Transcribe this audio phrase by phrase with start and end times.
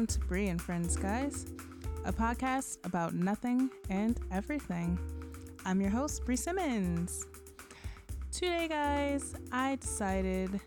[0.00, 1.44] welcome to Bree and Friends, guys,
[2.06, 4.98] a podcast about nothing and everything.
[5.66, 7.26] I'm your host, Bree Simmons.
[8.32, 10.58] Today, guys, I decided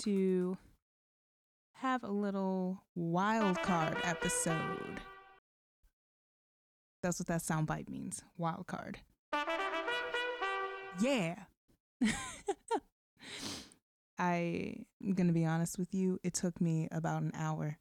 [0.00, 0.58] to
[1.74, 5.00] have a little wild card episode.
[7.04, 8.98] That's what that soundbite means wild card.
[10.98, 11.36] Yeah.
[14.18, 17.78] I am going to be honest with you, it took me about an hour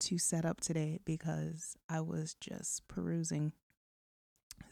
[0.00, 3.52] to set up today because I was just perusing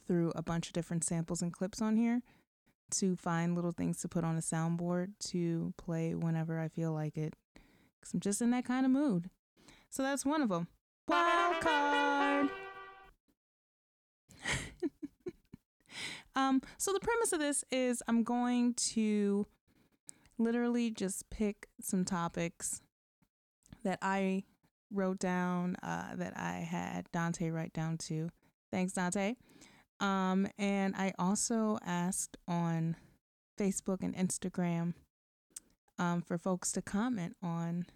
[0.06, 2.22] through a bunch of different samples and clips on here
[2.90, 7.16] to find little things to put on a soundboard to play whenever I feel like
[7.16, 7.34] it.
[8.00, 9.30] Because I'm just in that kind of mood.
[9.90, 10.68] So that's one of them.
[11.06, 12.48] Wild card.
[16.36, 19.46] um, so the premise of this is I'm going to
[20.38, 22.80] literally just pick some topics
[23.84, 24.44] that I
[24.92, 28.30] wrote down, uh, that I had Dante write down too.
[28.70, 29.34] Thanks, Dante.
[30.00, 32.96] Um, and I also asked on
[33.58, 34.94] Facebook and Instagram
[35.98, 37.86] um, for folks to comment on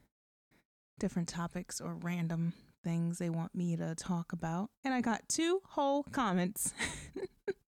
[0.98, 2.52] different topics or random
[2.84, 4.70] things they want me to talk about.
[4.84, 6.74] And I got two whole comments.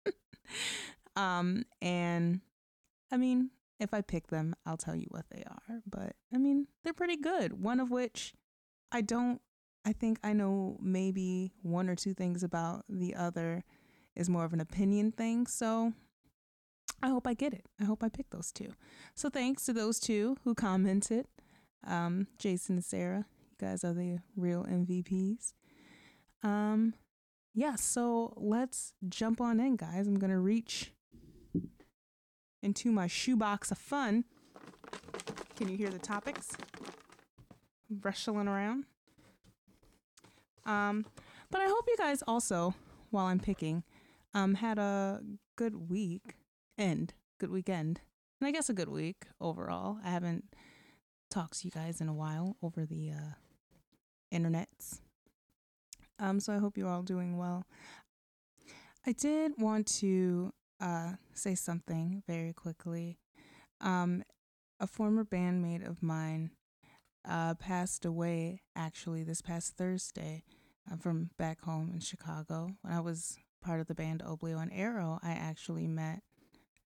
[1.16, 2.42] um, and
[3.12, 5.82] I mean, if I pick them, I'll tell you what they are.
[5.90, 7.62] But I mean, they're pretty good.
[7.62, 8.34] One of which
[8.94, 9.42] I don't,
[9.86, 12.86] I think I know maybe one or two things about.
[12.88, 13.64] The other
[14.16, 15.48] is more of an opinion thing.
[15.48, 15.94] So
[17.02, 17.66] I hope I get it.
[17.82, 18.70] I hope I pick those two.
[19.16, 21.28] So thanks to those two who commented.
[21.86, 25.54] Um, Jason and Sarah, you guys are the real MVPs.
[26.44, 26.94] Um,
[27.54, 30.08] yeah, so let's jump on in, guys.
[30.08, 30.94] I'm gonna reach
[32.62, 34.24] into my shoebox of fun.
[35.56, 36.56] Can you hear the topics
[38.02, 38.86] rustling around?
[40.66, 41.06] Um,
[41.52, 42.74] but I hope you guys also,
[43.12, 43.84] while I'm picking,
[44.34, 45.22] um, had a
[45.56, 46.36] good week
[46.78, 48.02] end, good weekend,
[48.40, 49.98] and I guess a good week overall.
[50.04, 50.46] I haven't
[51.30, 53.34] talked to you guys in a while over the uh,
[54.34, 55.00] internets.
[56.20, 57.66] Um, so I hope you're all doing well.
[59.06, 63.18] I did want to uh, say something very quickly.
[63.82, 64.24] Um,
[64.80, 66.52] a former bandmate of mine
[67.28, 70.44] uh, passed away actually this past Thursday
[70.92, 72.72] uh, from back home in Chicago.
[72.82, 76.22] When I was part of the band Oblio and Arrow, I actually met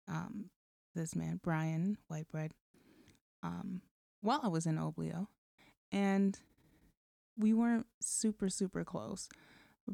[0.08, 0.50] um,
[0.96, 2.52] this man, Brian Whitebread,
[3.42, 3.82] um,
[4.22, 5.28] while I was in Oblio.
[5.92, 6.40] And
[7.38, 9.30] we weren't super, super close.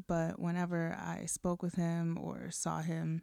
[0.06, 3.22] But whenever I spoke with him or saw him,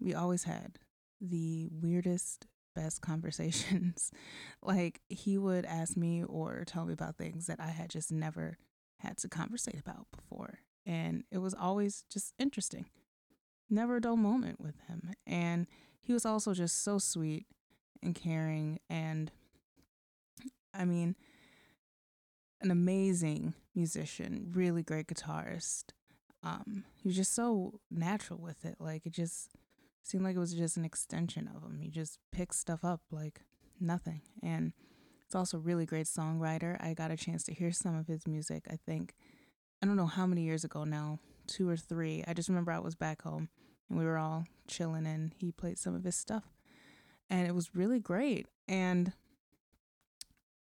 [0.00, 0.78] we always had
[1.20, 4.10] the weirdest, best conversations.
[4.62, 8.58] like he would ask me or tell me about things that I had just never
[8.98, 10.60] had to conversate about before.
[10.86, 12.86] And it was always just interesting.
[13.70, 15.12] Never a dull moment with him.
[15.26, 15.66] And
[16.00, 17.46] he was also just so sweet
[18.02, 18.80] and caring.
[18.90, 19.30] And
[20.74, 21.16] I mean,
[22.60, 25.84] an amazing musician, really great guitarist.
[26.42, 28.76] Um, he was just so natural with it.
[28.78, 29.50] Like it just
[30.02, 31.78] seemed like it was just an extension of him.
[31.80, 33.42] He just picked stuff up like
[33.80, 34.22] nothing.
[34.42, 34.72] And
[35.24, 36.76] it's also a really great songwriter.
[36.82, 39.14] I got a chance to hear some of his music, I think,
[39.82, 41.18] I don't know how many years ago now,
[41.48, 42.22] two or three.
[42.28, 43.48] I just remember I was back home
[43.88, 46.44] and we were all chilling and he played some of his stuff.
[47.28, 48.46] And it was really great.
[48.68, 49.12] And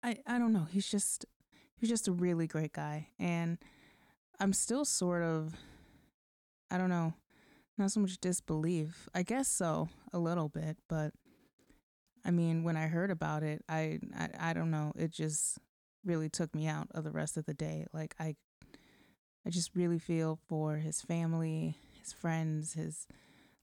[0.03, 1.27] I I don't know, he's just
[1.77, 3.09] he's just a really great guy.
[3.19, 3.59] And
[4.41, 5.55] I'm still sort of
[6.71, 7.13] I don't know,
[7.79, 9.09] not so much disbelief.
[9.15, 11.13] I guess so, a little bit, but
[12.25, 15.59] I mean, when I heard about it, I, I I don't know, it just
[16.05, 17.87] really took me out of the rest of the day.
[17.93, 18.37] Like I
[19.47, 23.07] I just really feel for his family, his friends, his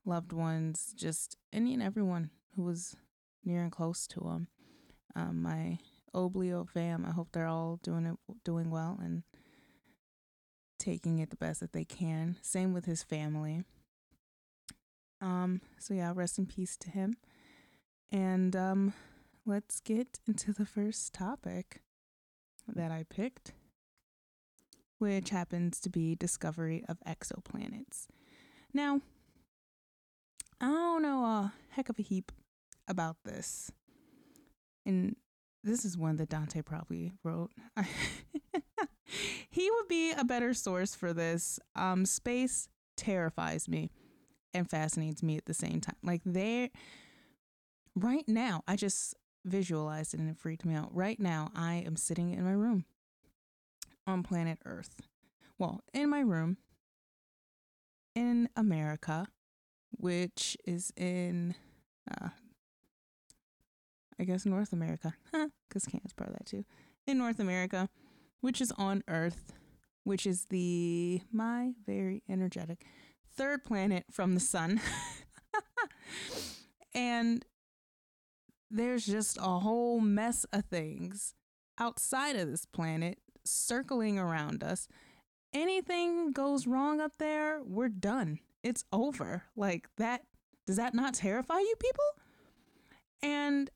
[0.05, 2.95] loved ones, just any and everyone who was
[3.45, 4.47] near and close to him.
[5.15, 5.79] Um, my
[6.13, 9.23] Oblio fam, I hope they're all doing it, doing well and
[10.77, 12.37] taking it the best that they can.
[12.41, 13.63] Same with his family.
[15.21, 17.15] Um, so yeah, rest in peace to him.
[18.11, 18.93] And um,
[19.45, 21.81] let's get into the first topic
[22.67, 23.53] that I picked
[24.99, 28.05] which happens to be discovery of exoplanets.
[28.73, 29.01] Now,
[30.61, 32.31] I don't know a heck of a heap
[32.87, 33.71] about this.
[34.85, 35.15] And
[35.63, 37.51] this is one that Dante probably wrote.
[39.49, 41.59] he would be a better source for this.
[41.75, 42.67] Um, space
[42.97, 43.91] terrifies me
[44.53, 45.95] and fascinates me at the same time.
[46.03, 46.69] Like there
[47.95, 49.15] right now, I just
[49.45, 50.93] visualized it and it freaked me out.
[50.93, 52.85] Right now, I am sitting in my room
[54.05, 55.01] on planet Earth.
[55.57, 56.57] Well, in my room
[58.15, 59.27] in America,
[59.91, 61.55] which is in,
[62.09, 62.29] uh,
[64.19, 65.13] I guess, North America,
[65.67, 66.65] because Canada's part of that too.
[67.07, 67.89] In North America,
[68.41, 69.53] which is on Earth,
[70.03, 72.85] which is the my very energetic
[73.39, 74.81] third planet from the sun.
[76.93, 77.45] and
[78.69, 81.33] there's just a whole mess of things
[81.79, 84.89] outside of this planet circling around us.
[85.53, 88.39] Anything goes wrong up there, we're done.
[88.61, 89.43] It's over.
[89.55, 90.23] Like that
[90.67, 92.03] does that not terrify you people?
[93.23, 93.69] And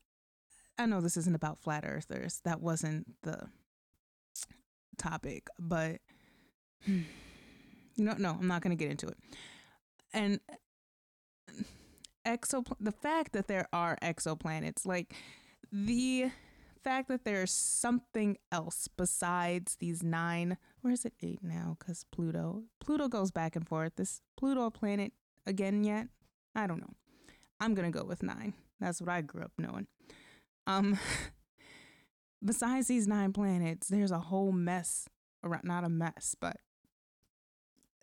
[0.78, 2.42] I know this isn't about flat earthers.
[2.44, 3.48] That wasn't the
[4.98, 6.00] topic, but
[6.86, 7.04] no,
[7.96, 9.16] no, I'm not going to get into it.
[10.14, 10.40] And
[12.26, 15.12] exo the fact that there are exoplanets, like
[15.72, 16.30] the
[16.82, 21.76] fact that there's something else besides these nine, where is it eight now?
[21.78, 23.96] Because Pluto, Pluto goes back and forth.
[23.96, 25.12] This Pluto planet
[25.46, 26.08] again yet?
[26.54, 26.94] I don't know.
[27.60, 28.54] I'm gonna go with nine.
[28.80, 29.86] That's what I grew up knowing.
[30.66, 30.98] Um,
[32.44, 35.08] besides these nine planets, there's a whole mess
[35.42, 35.64] around.
[35.64, 36.58] Not a mess, but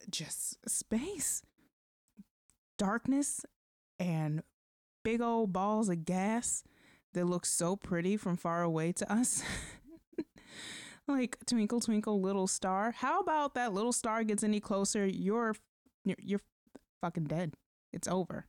[0.10, 1.44] just space,
[2.82, 3.46] darkness,
[4.00, 4.42] and
[5.04, 6.64] big old balls of gas
[7.14, 9.44] that look so pretty from far away to us.
[11.08, 12.92] like twinkle twinkle little star.
[12.92, 15.56] How about that little star gets any closer, you're
[16.06, 16.42] you're,
[17.02, 17.54] fucking dead.
[17.94, 18.48] It's over.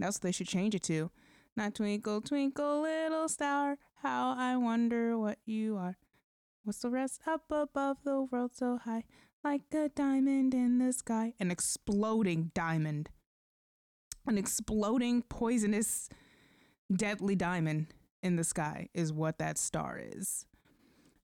[0.00, 1.12] That's what they should change it to.
[1.56, 5.98] Not twinkle twinkle little star, how I wonder what you are.
[6.64, 9.04] What's the rest up above the world so high,
[9.44, 13.10] like a diamond in the sky, an exploding diamond
[14.28, 16.08] an exploding poisonous
[16.94, 17.88] deadly diamond
[18.22, 20.46] in the sky is what that star is.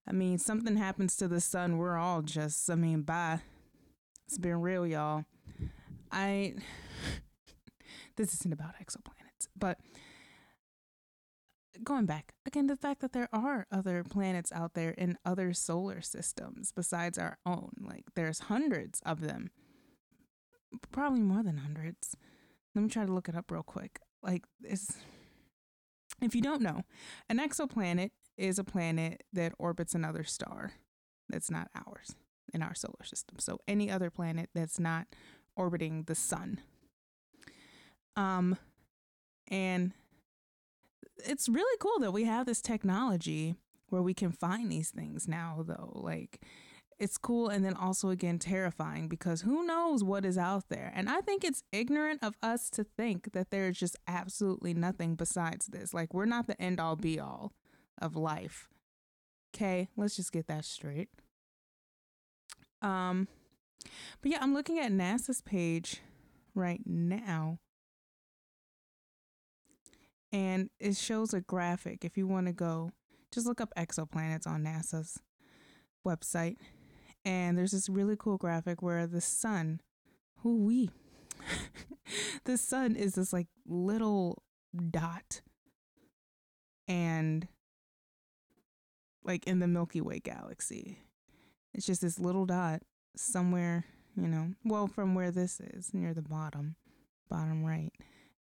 [0.07, 3.41] I mean, something happens to the sun, we're all just, I mean, bye.
[4.27, 5.25] It's been real, y'all.
[6.13, 6.55] I,
[8.17, 9.79] this isn't about exoplanets, but
[11.83, 16.01] going back again, the fact that there are other planets out there in other solar
[16.01, 19.51] systems besides our own, like there's hundreds of them,
[20.93, 22.17] probably more than hundreds.
[22.75, 24.01] Let me try to look it up real quick.
[24.23, 24.97] Like it's
[26.21, 26.83] if you don't know,
[27.29, 30.73] an exoplanet is a planet that orbits another star
[31.29, 32.15] that's not ours
[32.53, 33.39] in our solar system.
[33.39, 35.07] So any other planet that's not
[35.57, 36.61] orbiting the sun.
[38.17, 38.57] Um
[39.49, 39.93] and
[41.25, 43.57] it's really cool that we have this technology
[43.89, 45.93] where we can find these things now though.
[45.95, 46.41] Like
[46.99, 50.93] it's cool and then also again terrifying because who knows what is out there.
[50.95, 55.67] And I think it's ignorant of us to think that there's just absolutely nothing besides
[55.67, 55.93] this.
[55.93, 57.53] Like we're not the end all be all
[58.01, 58.69] of life.
[59.55, 61.09] Okay, let's just get that straight.
[62.83, 63.29] Um
[64.23, 66.01] but yeah, I'm looking at NASA's page
[66.55, 67.59] right now.
[70.33, 72.91] And it shows a graphic if you want to go
[73.31, 75.21] just look up exoplanets on NASA's
[76.07, 76.57] website
[77.25, 79.81] and there's this really cool graphic where the sun,
[80.41, 80.91] who we,
[82.45, 84.43] the sun is this like little
[84.91, 85.41] dot,
[86.87, 87.49] and
[89.25, 90.99] like in the Milky Way galaxy,
[91.73, 92.83] it's just this little dot
[93.17, 93.85] somewhere,
[94.17, 96.77] you know, well, from where this is near the bottom,
[97.31, 97.93] bottom right,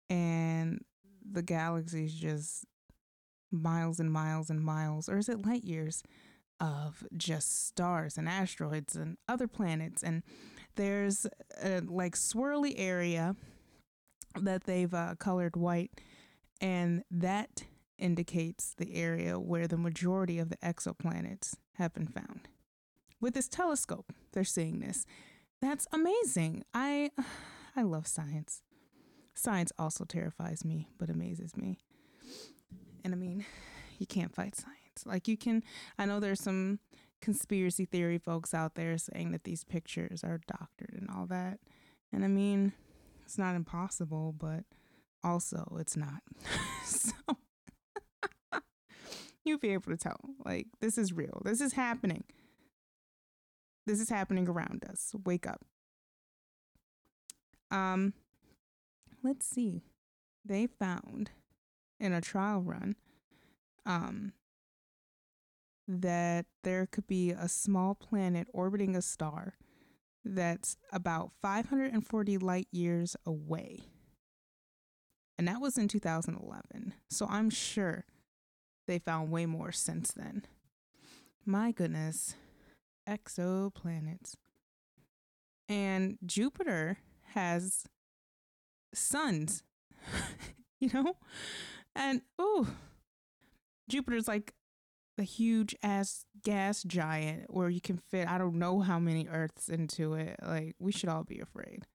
[0.09, 0.83] and
[1.29, 2.65] the galaxy is just
[3.51, 6.03] miles and miles and miles, or is it light years?
[6.61, 10.03] Of just stars and asteroids and other planets.
[10.03, 10.21] And
[10.75, 11.25] there's
[11.61, 13.35] a like swirly area
[14.39, 15.91] that they've uh, colored white,
[16.61, 17.63] and that
[17.97, 22.47] indicates the area where the majority of the exoplanets have been found.
[23.19, 25.05] With this telescope, they're seeing this.
[25.61, 26.63] That's amazing.
[26.73, 27.11] I
[27.75, 28.61] I love science.
[29.33, 31.79] Science also terrifies me, but amazes me.
[33.03, 33.45] And I mean,
[33.97, 34.80] you can't fight science.
[35.05, 35.63] Like you can,
[35.98, 36.79] I know there's some
[37.22, 41.60] conspiracy theory folks out there saying that these pictures are doctored and all that.
[42.12, 42.74] And I mean,
[43.24, 44.63] it's not impossible, but
[45.24, 46.22] also it's not.
[46.84, 47.13] so
[49.46, 51.41] you'll be able to tell, like, this is real.
[51.46, 52.24] This is happening.
[53.86, 55.13] This is happening around us.
[55.25, 55.62] Wake up.
[57.72, 58.13] Um,
[59.24, 59.84] let's see.
[60.43, 61.31] They found
[62.00, 62.96] in a trial run
[63.86, 64.34] um
[66.00, 69.55] that there could be a small planet orbiting a star
[70.24, 73.81] that's about 540 light years away.
[75.38, 76.93] And that was in 2011.
[77.10, 78.05] So I'm sure
[78.88, 80.45] they found way more since then.
[81.45, 82.36] My goodness,
[83.10, 84.36] exoplanets.
[85.67, 87.00] And Jupiter
[87.33, 87.86] has
[88.93, 89.63] suns,
[90.79, 91.15] you know?
[91.95, 92.67] And oh,
[93.89, 94.53] Jupiter's like
[95.21, 99.69] a huge ass gas giant where you can fit I don't know how many Earths
[99.69, 100.37] into it.
[100.43, 101.85] Like we should all be afraid.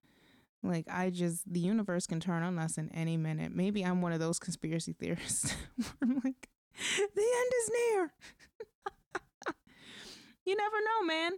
[0.63, 3.53] Like I just the universe can turn on us in any minute.
[3.53, 5.55] Maybe I'm one of those conspiracy theorists
[6.01, 6.49] I'm like,
[7.15, 8.13] the end is near.
[10.47, 11.33] you never know, man.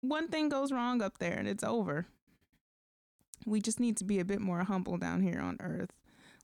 [0.00, 2.06] One thing goes wrong up there and it's over.
[3.46, 5.92] We just need to be a bit more humble down here on earth.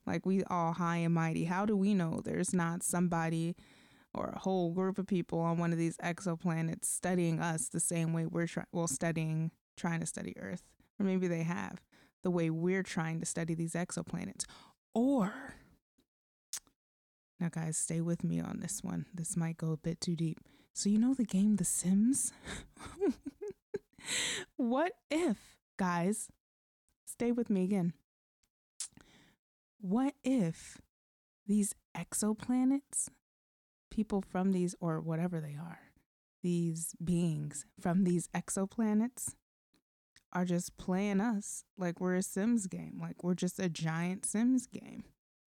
[0.07, 1.45] Like we all high and mighty.
[1.45, 3.57] How do we know there's not somebody
[4.15, 8.13] or a whole group of people on one of these exoplanets studying us the same
[8.13, 10.63] way we're trying well studying trying to study earth.
[10.99, 11.81] Or maybe they have
[12.25, 14.45] the way we're trying to study these exoplanets.
[14.95, 15.33] Or
[17.39, 19.07] now guys stay with me on this one.
[19.15, 20.41] This might go a bit too deep.
[20.73, 22.33] So you know the game the sims?
[24.57, 26.29] What if guys
[27.19, 27.95] stay with me again.
[29.81, 30.79] What if
[31.47, 33.09] these exoplanets
[33.99, 35.81] people from these, or whatever they are,
[36.45, 39.35] these beings from these exoplanets
[40.33, 44.69] are just playing us like we're a Sims game, like we're just a giant Sims
[44.69, 45.03] game,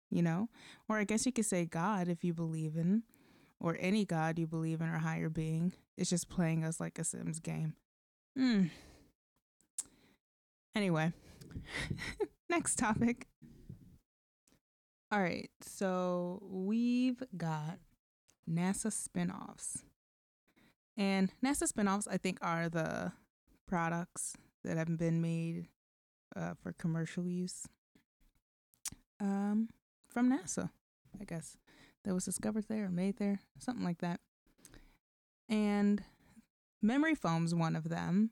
[0.09, 0.49] you know?
[0.89, 3.03] Or I guess you could say God if you believe in,
[3.61, 7.05] or any God you believe in or higher being, is just playing us like a
[7.05, 7.75] Sims game.
[8.35, 8.69] Hmm.
[10.75, 11.13] Anyway,
[12.49, 13.27] next topic.
[15.13, 17.79] All right, so we've got
[18.49, 19.83] NASA spinoffs.
[20.97, 23.13] And NASA spinoffs, I think, are the
[23.67, 25.69] products that have been made
[26.35, 27.69] uh, for commercial use
[29.21, 29.69] um,
[30.09, 30.71] from NASA,
[31.21, 31.57] I guess.
[32.05, 34.21] That was discovered there, or made there, something like that.
[35.49, 36.03] And
[36.81, 38.31] memory foam's one of them.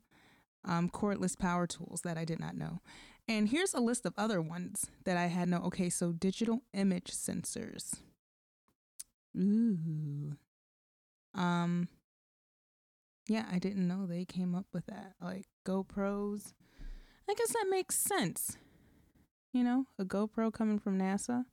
[0.65, 2.81] Um, cordless power tools that I did not know.
[3.29, 5.59] And here's a list of other ones that I had no.
[5.59, 8.01] Okay, so digital image sensors.
[9.39, 10.37] Ooh.
[11.35, 11.89] Um
[13.29, 15.15] yeah, I didn't know they came up with that.
[15.21, 16.55] Like GoPros.
[17.29, 18.57] I guess that makes sense.
[19.53, 21.45] You know, a GoPro coming from NASA.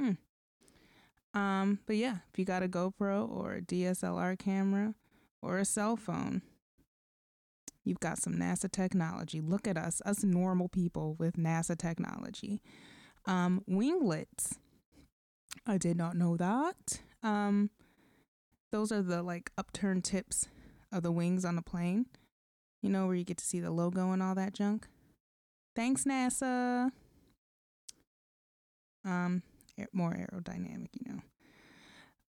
[0.00, 0.12] Hmm.
[1.34, 4.94] Um, but yeah, if you got a GoPro or a DSLR camera
[5.42, 6.42] or a cell phone,
[7.84, 9.40] you've got some NASA technology.
[9.40, 12.62] Look at us, us normal people with NASA technology.
[13.26, 14.58] Um, winglets
[15.66, 17.00] I did not know that.
[17.22, 17.70] Um,
[18.72, 20.48] those are the like upturned tips
[20.92, 22.06] of the wings on the plane.
[22.82, 24.88] You know, where you get to see the logo and all that junk.
[25.76, 26.90] Thanks, NASA.
[29.04, 29.42] Um,
[29.92, 31.20] more aerodynamic, you know.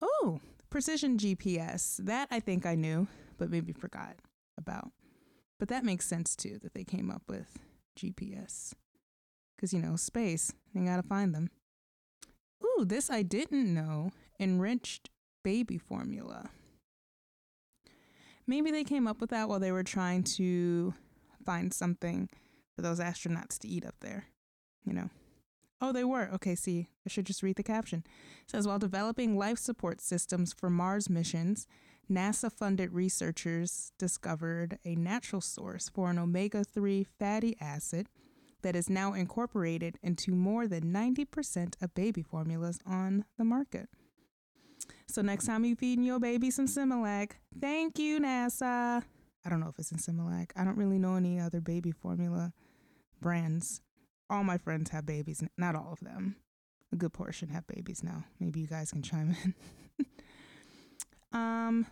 [0.01, 1.97] Oh, precision GPS.
[1.97, 3.07] That I think I knew,
[3.37, 4.15] but maybe forgot
[4.57, 4.91] about.
[5.59, 7.59] But that makes sense too that they came up with
[7.97, 8.73] GPS.
[9.55, 11.49] Because, you know, space, you got to find them.
[12.63, 14.11] Ooh, this I didn't know.
[14.39, 15.09] Enriched
[15.43, 16.49] baby formula.
[18.47, 20.93] Maybe they came up with that while they were trying to
[21.45, 22.29] find something
[22.75, 24.25] for those astronauts to eat up there.
[24.85, 25.09] You know.
[25.79, 26.29] Oh, they were.
[26.33, 28.03] Okay, see, I should just read the caption.
[28.43, 31.65] It says while developing life support systems for Mars missions,
[32.09, 38.09] NASA funded researchers discovered a natural source for an omega 3 fatty acid
[38.61, 43.89] that is now incorporated into more than 90% of baby formulas on the market.
[45.07, 49.03] So next time you're feeding your baby some Similac, thank you, NASA.
[49.45, 50.51] I don't know if it's in Similac.
[50.55, 52.53] I don't really know any other baby formula
[53.19, 53.81] brands.
[54.29, 56.37] All my friends have babies, not all of them.
[56.93, 58.23] A good portion have babies now.
[58.39, 60.05] Maybe you guys can chime in.
[61.33, 61.87] um,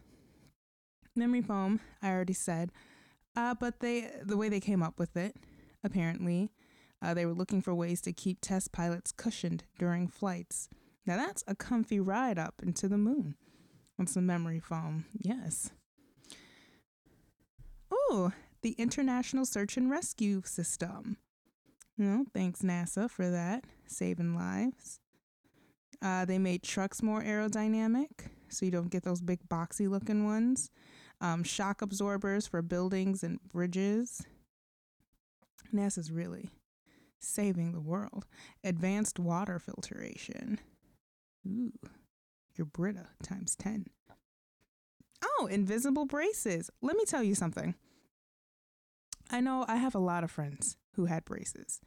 [1.15, 2.71] memory foam, I already said.
[3.35, 5.35] Uh, but they the way they came up with it,
[5.83, 6.51] apparently,
[7.01, 10.69] uh, they were looking for ways to keep test pilots cushioned during flights.
[11.05, 13.35] Now that's a comfy ride up into the moon
[13.99, 15.05] on some memory foam.
[15.17, 15.71] Yes.
[17.91, 21.17] Oh, the International Search and Rescue System.
[21.97, 24.99] Well, thanks NASA for that, saving lives.
[26.01, 30.71] Uh, they made trucks more aerodynamic, so you don't get those big boxy looking ones.
[31.19, 34.25] Um, shock absorbers for buildings and bridges.
[35.73, 36.49] NASA's really
[37.19, 38.25] saving the world.
[38.63, 40.59] Advanced water filtration.
[41.47, 41.73] Ooh,
[42.55, 43.87] your Brita times 10.
[45.23, 46.69] Oh, invisible braces.
[46.81, 47.75] Let me tell you something.
[49.31, 51.81] I know I have a lot of friends who had braces,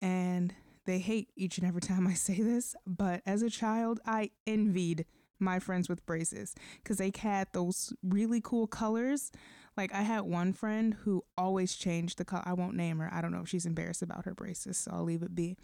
[0.00, 0.54] and
[0.86, 5.06] they hate each and every time I say this, but as a child, I envied
[5.38, 9.32] my friends with braces because they had those really cool colors.
[9.80, 12.42] Like I had one friend who always changed the color.
[12.44, 13.08] I won't name her.
[13.10, 15.56] I don't know if she's embarrassed about her braces, so I'll leave it be.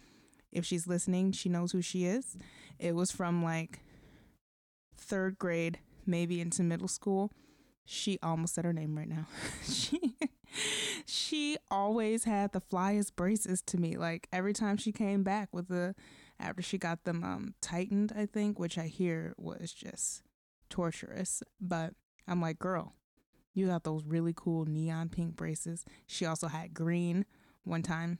[0.51, 2.35] If she's listening, she knows who she is.
[2.79, 3.81] It was from like
[4.95, 7.31] third grade, maybe into middle school.
[7.85, 9.27] She almost said her name right now.
[9.63, 10.15] she
[11.05, 13.97] she always had the flyest braces to me.
[13.97, 15.93] Like every time she came back with the
[16.39, 20.23] after she got them um tightened, I think, which I hear was just
[20.71, 21.43] torturous.
[21.61, 21.93] But
[22.27, 22.95] I'm like, girl,
[23.57, 25.83] you got those really cool neon pink braces.
[26.05, 27.25] She also had green
[27.63, 28.19] one time.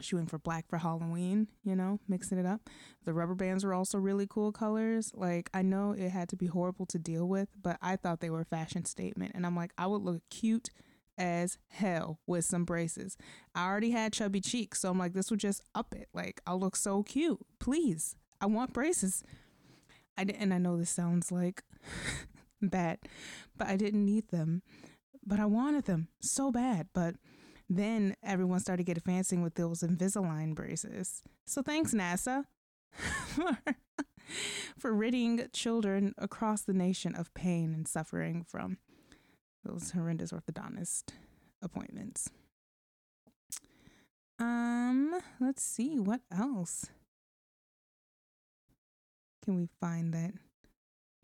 [0.00, 2.68] She went for black for Halloween, you know, mixing it up.
[3.04, 5.10] The rubber bands were also really cool colors.
[5.14, 8.30] Like, I know it had to be horrible to deal with, but I thought they
[8.30, 9.32] were a fashion statement.
[9.34, 10.70] And I'm like, I would look cute
[11.18, 13.16] as hell with some braces.
[13.54, 16.08] I already had chubby cheeks, so I'm like, this would just up it.
[16.12, 17.38] Like, I'll look so cute.
[17.58, 19.22] Please, I want braces.
[20.18, 21.62] I did, and I know this sounds like
[22.60, 22.98] bad,
[23.56, 24.62] but I didn't need them.
[25.24, 26.88] But I wanted them so bad.
[26.94, 27.16] But
[27.68, 31.22] then everyone started getting fancy with those Invisalign braces.
[31.46, 32.44] So thanks, NASA,
[32.90, 33.58] for,
[34.78, 38.78] for ridding children across the nation of pain and suffering from
[39.64, 41.10] those horrendous orthodontist
[41.60, 42.30] appointments.
[44.38, 46.86] Um, let's see what else
[49.42, 50.34] can we find that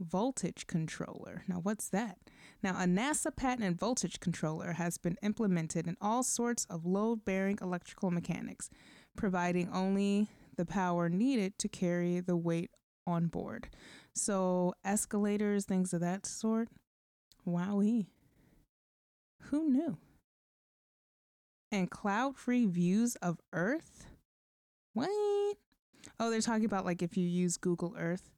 [0.02, 1.44] voltage controller.
[1.48, 2.18] Now, what's that?
[2.62, 7.58] Now, a NASA patented voltage controller has been implemented in all sorts of load bearing
[7.60, 8.70] electrical mechanics,
[9.16, 12.70] providing only the power needed to carry the weight
[13.06, 13.68] on board.
[14.14, 16.68] So, escalators, things of that sort.
[17.46, 18.06] Wowee.
[19.44, 19.96] Who knew?
[21.72, 24.06] And cloud free views of Earth?
[24.92, 25.08] What?
[26.20, 28.30] Oh, they're talking about like if you use Google Earth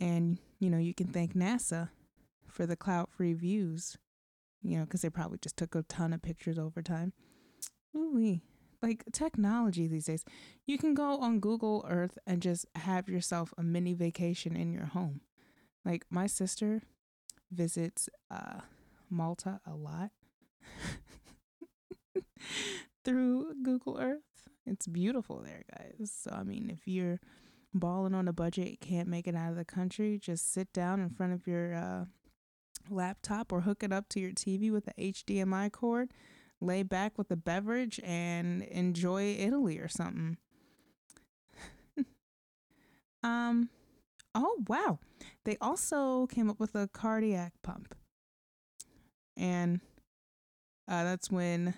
[0.00, 1.90] and, you know, you can thank NASA
[2.48, 3.96] for the cloud free views,
[4.62, 7.12] you know, because they probably just took a ton of pictures over time.
[7.96, 8.40] Ooh,
[8.82, 10.24] like technology these days.
[10.66, 14.86] You can go on Google Earth and just have yourself a mini vacation in your
[14.86, 15.20] home.
[15.84, 16.82] Like my sister
[17.50, 18.60] visits uh,
[19.10, 20.10] Malta a lot
[23.04, 24.22] through Google Earth.
[24.66, 26.12] It's beautiful there, guys.
[26.14, 27.20] So, I mean, if you're
[27.74, 31.10] balling on a budget, can't make it out of the country, just sit down in
[31.10, 32.04] front of your uh,
[32.88, 36.10] laptop or hook it up to your TV with the HDMI cord,
[36.60, 40.36] lay back with a beverage, and enjoy Italy or something.
[43.22, 43.68] um,
[44.34, 44.98] oh wow,
[45.44, 47.94] they also came up with a cardiac pump,
[49.36, 49.80] and
[50.88, 51.74] uh, that's when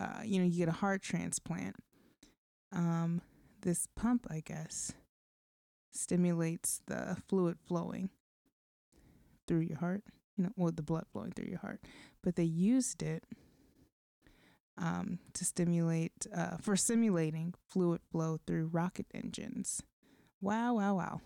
[0.00, 1.76] uh, you know you get a heart transplant.
[2.74, 3.20] Um,
[3.62, 4.92] this pump, I guess,
[5.90, 8.10] stimulates the fluid flowing
[9.46, 10.02] through your heart,
[10.36, 11.80] you know, or the blood flowing through your heart.
[12.22, 13.24] But they used it
[14.78, 19.82] um, to stimulate, uh, for simulating fluid flow through rocket engines.
[20.40, 21.20] Wow, wow, wow.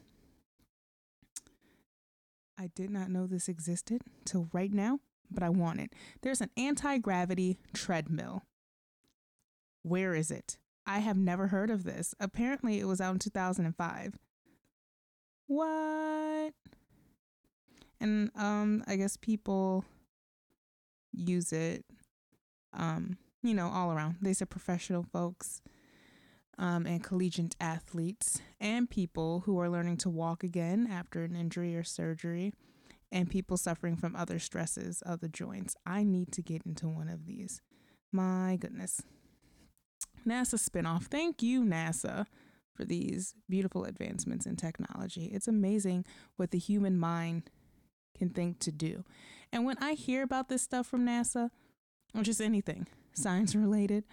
[2.59, 5.93] I did not know this existed till right now, but I want it.
[6.23, 8.43] There's an anti gravity treadmill.
[9.83, 10.59] Where is it?
[10.87, 12.15] I have never heard of this.
[12.21, 14.19] Apparently, it was out in 2005.
[15.49, 16.55] What?
[18.01, 19.85] And um, I guess people
[21.13, 21.85] use it,
[22.73, 24.17] um, you know, all around.
[24.21, 25.63] They said professional folks
[26.59, 31.77] um, and collegiate athletes and people who are learning to walk again after an injury
[31.77, 32.53] or surgery
[33.13, 35.77] and people suffering from other stresses of the joints.
[35.87, 37.61] I need to get into one of these.
[38.13, 39.03] My goodness.
[40.27, 41.05] NASA spinoff.
[41.05, 42.27] Thank you, NASA,
[42.75, 45.27] for these beautiful advancements in technology.
[45.27, 46.05] It's amazing
[46.37, 47.51] what the human mind
[48.17, 49.05] can think to do.
[49.53, 51.51] And when I hear about this stuff from NASA,
[52.15, 54.05] or just anything science related,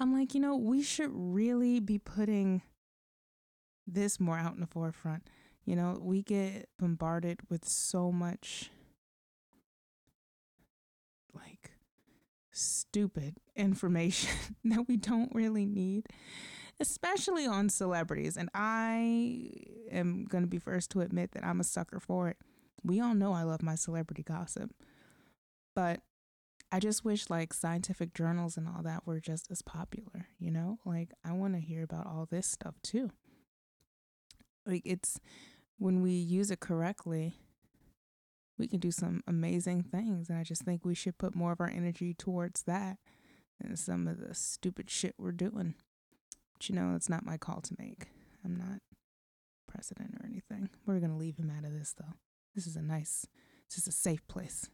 [0.00, 2.62] I'm like, you know, we should really be putting
[3.86, 5.28] this more out in the forefront.
[5.64, 8.70] You know, we get bombarded with so much
[12.52, 14.30] stupid information
[14.64, 16.06] that we don't really need,
[16.80, 18.36] especially on celebrities.
[18.36, 19.50] And I
[19.90, 22.36] am going to be first to admit that I'm a sucker for it.
[22.84, 24.70] We all know I love my celebrity gossip,
[25.74, 26.00] but
[26.72, 30.78] I just wish like scientific journals and all that were just as popular, you know?
[30.86, 33.10] Like, I want to hear about all this stuff too.
[34.66, 35.20] Like, it's
[35.78, 37.34] when we use it correctly,
[38.62, 40.30] we can do some amazing things.
[40.30, 42.96] And I just think we should put more of our energy towards that
[43.60, 45.74] and some of the stupid shit we're doing.
[46.52, 48.06] But you know, it's not my call to make.
[48.44, 48.78] I'm not
[49.66, 50.68] president or anything.
[50.86, 52.14] We're gonna leave him out of this though.
[52.54, 53.26] This is a nice,
[53.68, 54.70] this is a safe place.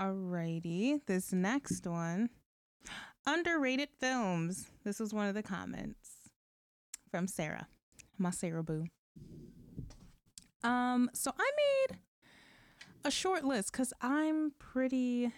[0.00, 2.30] Alrighty, this next one.
[3.26, 4.70] Underrated films.
[4.82, 6.30] This was one of the comments
[7.12, 7.68] from Sarah,
[8.18, 8.86] my Sarah Boo.
[10.62, 11.98] Um, so I made
[13.04, 15.32] a short list because I'm pretty.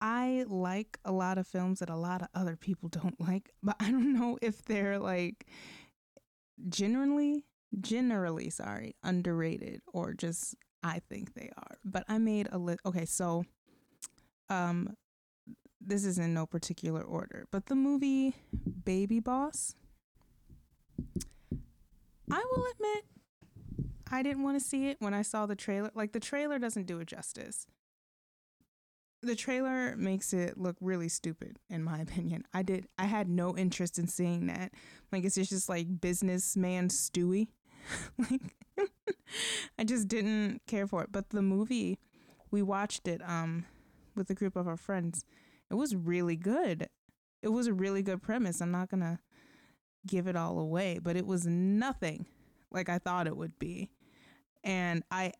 [0.00, 3.76] I like a lot of films that a lot of other people don't like, but
[3.80, 5.46] I don't know if they're like
[6.68, 7.44] generally,
[7.80, 11.78] generally, sorry, underrated or just I think they are.
[11.84, 12.80] But I made a list.
[12.86, 13.44] Okay, so
[14.48, 14.94] um,
[15.80, 18.34] this is in no particular order, but the movie
[18.84, 19.74] Baby Boss.
[22.30, 23.04] I will admit,
[24.10, 25.90] I didn't want to see it when I saw the trailer.
[25.94, 27.66] Like, the trailer doesn't do it justice.
[29.22, 32.44] The trailer makes it look really stupid, in my opinion.
[32.54, 34.72] I did, I had no interest in seeing that.
[35.12, 37.48] Like, it's just like businessman Stewie.
[38.18, 38.56] like,
[39.78, 41.12] I just didn't care for it.
[41.12, 41.98] But the movie,
[42.50, 43.66] we watched it um
[44.14, 45.24] with a group of our friends.
[45.70, 46.88] It was really good.
[47.42, 48.60] It was a really good premise.
[48.60, 49.20] I'm not gonna
[50.06, 52.26] give it all away, but it was nothing
[52.70, 53.90] like I thought it would be.
[54.64, 55.32] And I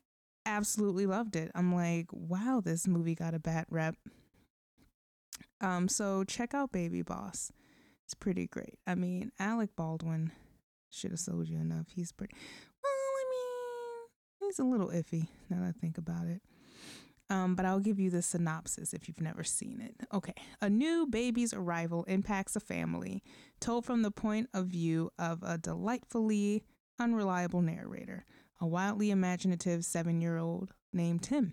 [0.47, 1.51] absolutely loved it.
[1.55, 3.97] I'm like, wow, this movie got a bad rep.
[5.61, 7.53] Um, so check out Baby Boss.
[8.05, 8.79] It's pretty great.
[8.87, 10.33] I mean, Alec Baldwin
[10.91, 11.89] should have sold you enough.
[11.95, 12.35] He's pretty
[12.83, 16.41] well, I mean, he's a little iffy now that I think about it.
[17.31, 20.07] Um, but I'll give you the synopsis if you've never seen it.
[20.15, 20.35] Okay.
[20.63, 23.23] A new baby's arrival impacts a family,
[23.61, 26.63] told from the point of view of a delightfully
[26.99, 28.25] unreliable narrator,
[28.61, 31.53] a wildly imaginative seven year old named Tim.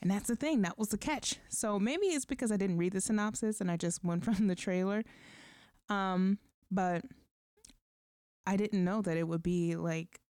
[0.00, 1.36] And that's the thing, that was the catch.
[1.48, 4.54] So maybe it's because I didn't read the synopsis and I just went from the
[4.54, 5.04] trailer.
[5.88, 6.38] Um,
[6.70, 7.04] but
[8.46, 10.20] I didn't know that it would be like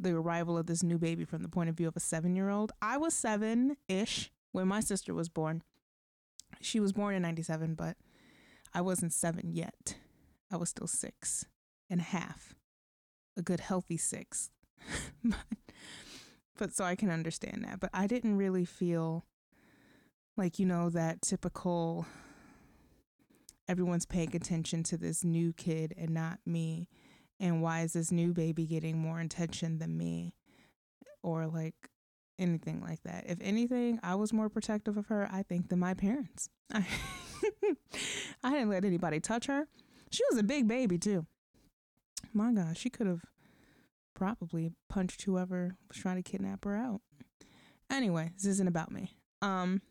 [0.00, 2.48] the arrival of this new baby from the point of view of a seven year
[2.48, 2.72] old.
[2.80, 5.62] I was seven ish when my sister was born.
[6.60, 7.96] She was born in 97, but
[8.74, 9.96] I wasn't seven yet.
[10.50, 11.46] I was still six
[11.88, 12.54] and a half,
[13.36, 14.50] a good healthy six.
[15.24, 15.38] but,
[16.56, 17.80] but so I can understand that.
[17.80, 19.24] But I didn't really feel
[20.36, 22.06] like, you know, that typical
[23.68, 26.88] everyone's paying attention to this new kid and not me
[27.40, 30.34] and why is this new baby getting more attention than me?
[31.22, 31.74] Or like
[32.38, 33.24] anything like that.
[33.26, 36.48] If anything i was more protective of her i think than my parents.
[36.72, 36.84] I,
[38.44, 39.66] didn't let anybody touch her.
[40.10, 41.26] She was a big baby too.
[42.32, 43.24] My gosh she could have
[44.14, 47.00] probably punched whoever was trying to kidnap her out.
[47.90, 49.16] Anyway this isn't about me.
[49.42, 49.82] Um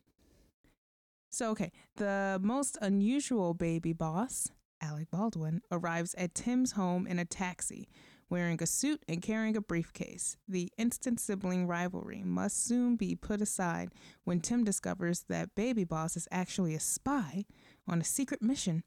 [1.30, 1.72] so okay.
[1.98, 4.50] The most unusual baby boss
[4.82, 7.88] Alec Baldwin, arrives at Tim's home in a taxi,
[8.30, 10.38] wearing a suit and carrying a briefcase.
[10.48, 16.16] The instant sibling rivalry must soon be put aside when Tim discovers that Baby Boss
[16.16, 17.46] is actually a spy
[17.88, 18.84] on a secret mission,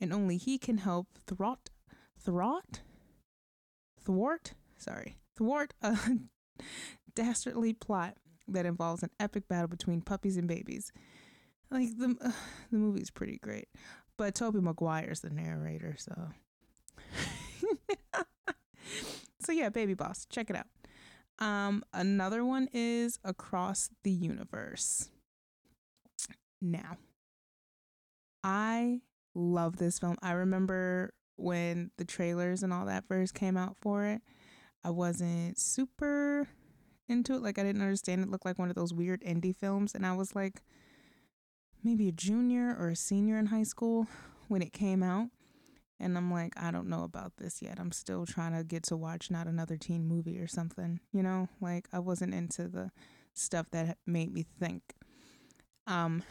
[0.00, 1.70] and only he can help thwart,
[2.18, 2.82] thwart,
[4.00, 5.98] thwart, sorry, thwart a
[7.14, 8.16] dastardly plot
[8.48, 10.92] that involves an epic battle between puppies and babies.
[11.70, 12.30] Like the uh,
[12.70, 13.68] the movie's pretty great.
[14.16, 16.14] But Tobey Maguire's the narrator, so.
[19.40, 20.66] so yeah, Baby Boss, check it out.
[21.38, 25.10] Um, another one is Across the Universe.
[26.62, 26.96] Now,
[28.44, 29.00] I
[29.34, 30.16] love this film.
[30.22, 34.22] I remember when the trailers and all that first came out for it.
[34.84, 36.48] I wasn't super
[37.08, 37.42] into it.
[37.42, 40.12] Like I didn't understand it looked like one of those weird indie films, and I
[40.12, 40.62] was like,
[41.84, 44.06] maybe a junior or a senior in high school
[44.48, 45.28] when it came out.
[46.00, 47.78] And I'm like, I don't know about this yet.
[47.78, 51.48] I'm still trying to get to watch not another teen movie or something, you know?
[51.60, 52.90] Like I wasn't into the
[53.34, 54.82] stuff that made me think.
[55.86, 56.22] Um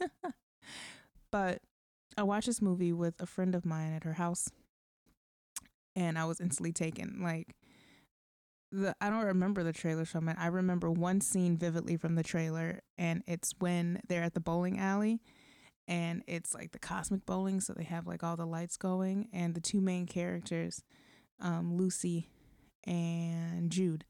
[1.30, 1.60] but
[2.16, 4.50] I watched this movie with a friend of mine at her house
[5.94, 7.20] and I was instantly taken.
[7.22, 7.54] Like
[8.72, 10.36] the I don't remember the trailer from it.
[10.38, 14.78] I remember one scene vividly from the trailer, and it's when they're at the bowling
[14.78, 15.20] alley,
[15.88, 19.54] and it's like the cosmic bowling, so they have like all the lights going, and
[19.54, 20.82] the two main characters,
[21.40, 22.30] um, Lucy
[22.84, 24.04] and Jude,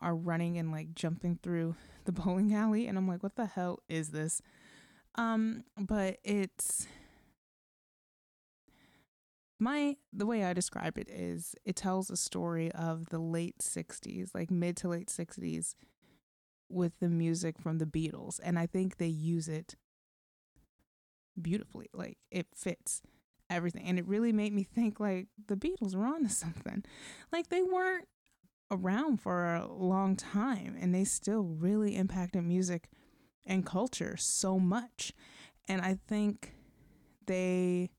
[0.00, 3.80] are running and like jumping through the bowling alley, and I'm like, what the hell
[3.88, 4.40] is this?
[5.16, 6.86] Um, but it's
[9.62, 14.34] my the way I describe it is it tells a story of the late 60s,
[14.34, 15.74] like mid to late 60s
[16.68, 19.76] with the music from the Beatles and I think they use it
[21.40, 21.88] beautifully.
[21.94, 23.02] Like it fits.
[23.50, 23.84] everything.
[23.86, 26.84] And it really made me think like the Beatles were on to something.
[27.30, 28.08] Like they weren't
[28.70, 32.88] around for a long time and they still really impacted music
[33.44, 35.12] and culture so much.
[35.68, 36.54] And I think
[37.26, 37.90] they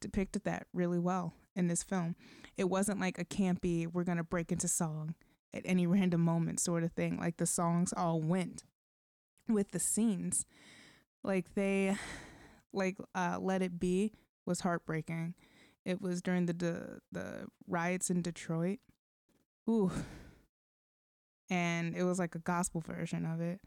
[0.00, 2.16] depicted that really well in this film.
[2.56, 5.14] It wasn't like a campy, we're going to break into song
[5.54, 7.18] at any random moment sort of thing.
[7.18, 8.64] Like the songs all went
[9.48, 10.46] with the scenes.
[11.24, 11.96] Like they,
[12.72, 14.12] like uh, Let It Be
[14.46, 15.34] was heartbreaking.
[15.84, 18.78] It was during the the, the riots in Detroit.
[19.68, 19.90] Ooh.
[21.50, 23.60] And it was like a gospel version of it.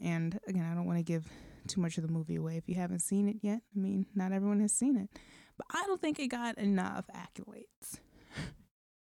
[0.00, 1.26] And again, I don't want to give
[1.66, 3.60] too much of the movie away if you haven't seen it yet.
[3.76, 5.10] I mean, not everyone has seen it,
[5.58, 7.98] but I don't think it got enough accolades.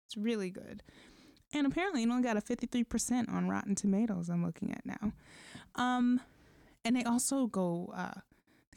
[0.07, 0.81] it's really good.
[1.53, 5.13] And apparently, it only got a 53% on Rotten Tomatoes, I'm looking at now.
[5.75, 6.19] Um,
[6.83, 8.19] and they also go uh,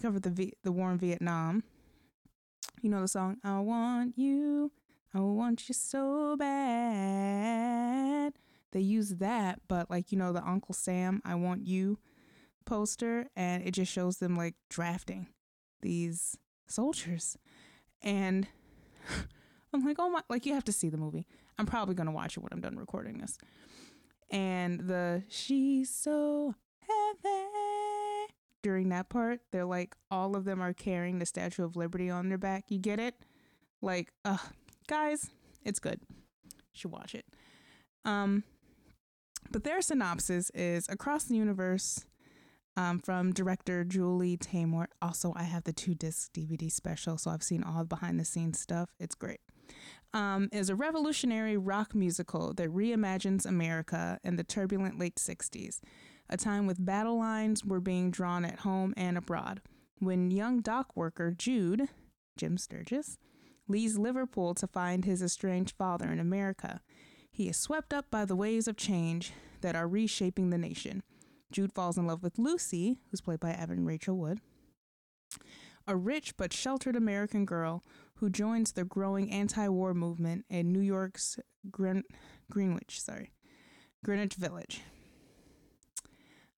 [0.01, 1.65] cover the, v- the war in Vietnam.
[2.83, 4.71] You know the song, I Want You,
[5.15, 8.35] I Want You So Bad.
[8.73, 11.99] They use that, but like, you know, the Uncle Sam, I Want You
[12.67, 15.27] poster and it just shows them like drafting
[15.81, 16.37] these
[16.69, 17.39] soldiers.
[18.03, 18.47] And
[19.73, 21.27] I'm like, oh my, like you have to see the movie.
[21.59, 23.39] I'm probably going to watch it when I'm done recording this.
[24.31, 27.49] And the she's so heavy
[28.63, 32.29] during that part, they're like, all of them are carrying the Statue of Liberty on
[32.29, 32.65] their back.
[32.69, 33.15] You get it?
[33.81, 34.39] Like, uh,
[34.89, 35.31] guys,
[35.65, 36.01] it's good.
[36.11, 37.25] You should watch it.
[38.05, 38.45] Um,
[39.51, 42.05] but their synopsis is across the universe,
[42.79, 44.87] um, from director Julie Taymor.
[45.03, 48.25] Also, I have the two disc DVD special, so I've seen all the behind the
[48.25, 48.91] scenes stuff.
[49.01, 49.41] It's great.
[50.15, 55.81] Um, is a revolutionary rock musical that reimagines America in the turbulent late 60s,
[56.31, 59.61] a time with battle lines were being drawn at home and abroad.
[59.99, 61.89] When young dock worker Jude,
[62.37, 63.19] Jim Sturgis,
[63.67, 66.81] leaves Liverpool to find his estranged father in America,
[67.33, 71.03] he is swept up by the waves of change that are reshaping the nation.
[71.51, 74.41] Jude falls in love with Lucy, who's played by Evan Rachel Wood,
[75.87, 77.83] a rich but sheltered American girl
[78.17, 81.39] who joins the growing anti-war movement in New York's
[81.71, 82.05] Green-
[82.51, 83.33] Greenwich, sorry,
[84.05, 84.83] Greenwich Village.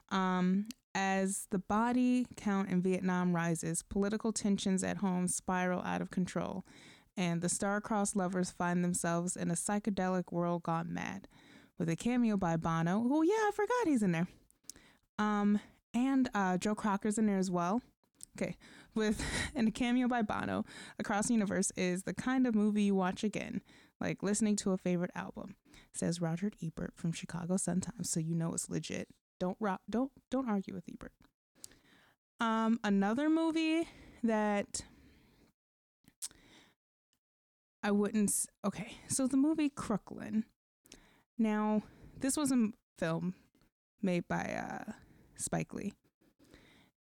[0.09, 6.11] Um, as the body count in Vietnam rises, political tensions at home spiral out of
[6.11, 6.65] control,
[7.17, 11.29] and the star-crossed lovers find themselves in a psychedelic world gone mad.
[11.79, 14.29] With a cameo by Bono, who yeah, I forgot he's in there.
[15.21, 15.61] Um,
[15.93, 17.83] and uh, Joe Cocker's in there as well.
[18.39, 18.57] Okay,
[18.95, 19.23] with
[19.55, 20.65] and a cameo by Bono,
[20.99, 23.61] Across the Universe is the kind of movie you watch again,
[24.01, 25.57] like listening to a favorite album.
[25.93, 29.09] Says Roger Ebert from Chicago Sun Times, so you know it's legit.
[29.39, 31.13] Don't rock, don't don't argue with Ebert.
[32.41, 33.89] Um, another movie
[34.23, 34.81] that
[37.83, 38.47] I wouldn't.
[38.65, 40.45] Okay, so the movie Crooklyn.
[41.37, 41.83] Now,
[42.19, 43.35] this was a film
[44.03, 44.93] made by uh,
[45.41, 45.93] Spike Lee.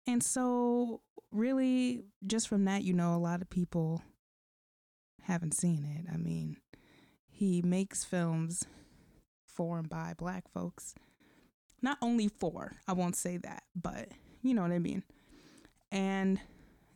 [0.07, 4.03] And so, really, just from that, you know, a lot of people
[5.23, 6.13] haven't seen it.
[6.13, 6.57] I mean,
[7.29, 8.65] he makes films
[9.47, 10.95] for and by black folks.
[11.83, 14.09] Not only for, I won't say that, but
[14.43, 15.05] you know what I mean.
[15.93, 16.41] And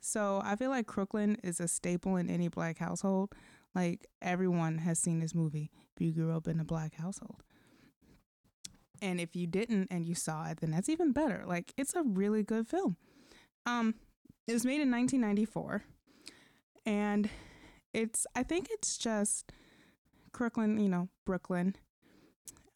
[0.01, 3.33] so I feel like Crooklyn is a staple in any black household.
[3.75, 7.43] Like everyone has seen this movie if you grew up in a black household.
[9.03, 11.45] And if you didn't and you saw it, then that's even better.
[11.47, 12.97] Like it's a really good film.
[13.67, 13.97] Um,
[14.47, 15.83] it was made in 1994,
[16.87, 17.29] and
[17.93, 19.53] it's I think it's just
[20.33, 21.77] Crooklyn, you know, Brooklyn.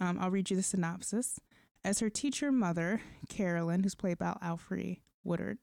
[0.00, 1.40] Um, I'll read you the synopsis.
[1.84, 5.58] As her teacher mother, Carolyn, who's played by Alfre Woodard,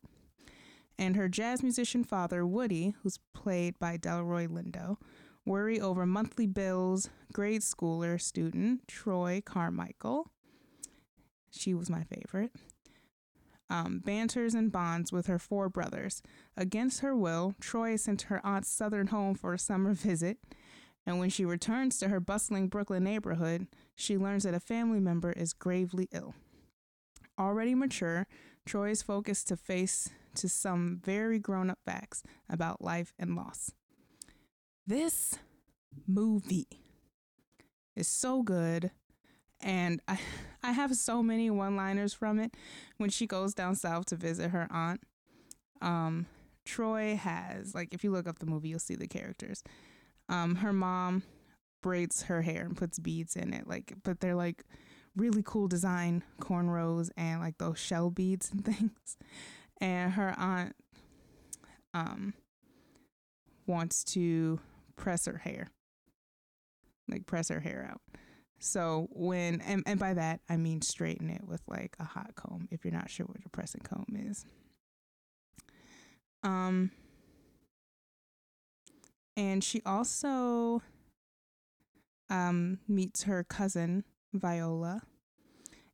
[0.97, 4.97] and her jazz musician father, Woody, who's played by Delroy Lindo,
[5.45, 10.31] worry over monthly bills, grade schooler student Troy Carmichael,
[11.55, 12.51] she was my favorite.
[13.69, 16.21] Um, banters and bonds with her four brothers.
[16.57, 20.37] Against her will, Troy is sent her aunt's southern home for a summer visit.
[21.05, 25.31] And when she returns to her bustling Brooklyn neighborhood, she learns that a family member
[25.31, 26.33] is gravely ill.
[27.39, 28.27] Already mature,
[28.65, 33.71] Troy is focused to face to some very grown up facts about life and loss.
[34.85, 35.37] This
[36.07, 36.67] movie
[37.95, 38.91] is so good
[39.63, 40.19] and I,
[40.63, 42.55] I have so many one-liners from it
[42.97, 45.01] when she goes down south to visit her aunt.
[45.81, 46.27] Um,
[46.65, 49.63] Troy has like if you look up the movie, you'll see the characters.
[50.29, 51.23] Um, her mom
[51.81, 54.63] braids her hair and puts beads in it, like but they're like
[55.15, 59.17] really cool design cornrows and like those shell beads and things.
[59.81, 60.75] And her aunt,
[61.93, 62.33] um,
[63.67, 64.59] wants to
[64.95, 65.69] press her hair,
[67.09, 68.01] like press her hair out.
[68.63, 72.69] So when and, and by that I mean straighten it with like a hot comb
[72.71, 74.45] if you're not sure what a pressing comb is.
[76.43, 76.91] Um
[79.35, 80.81] and she also
[82.29, 85.01] um meets her cousin Viola.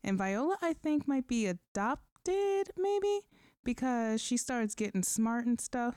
[0.04, 3.22] And Viola I think might be adopted maybe
[3.64, 5.96] because she starts getting smart and stuff.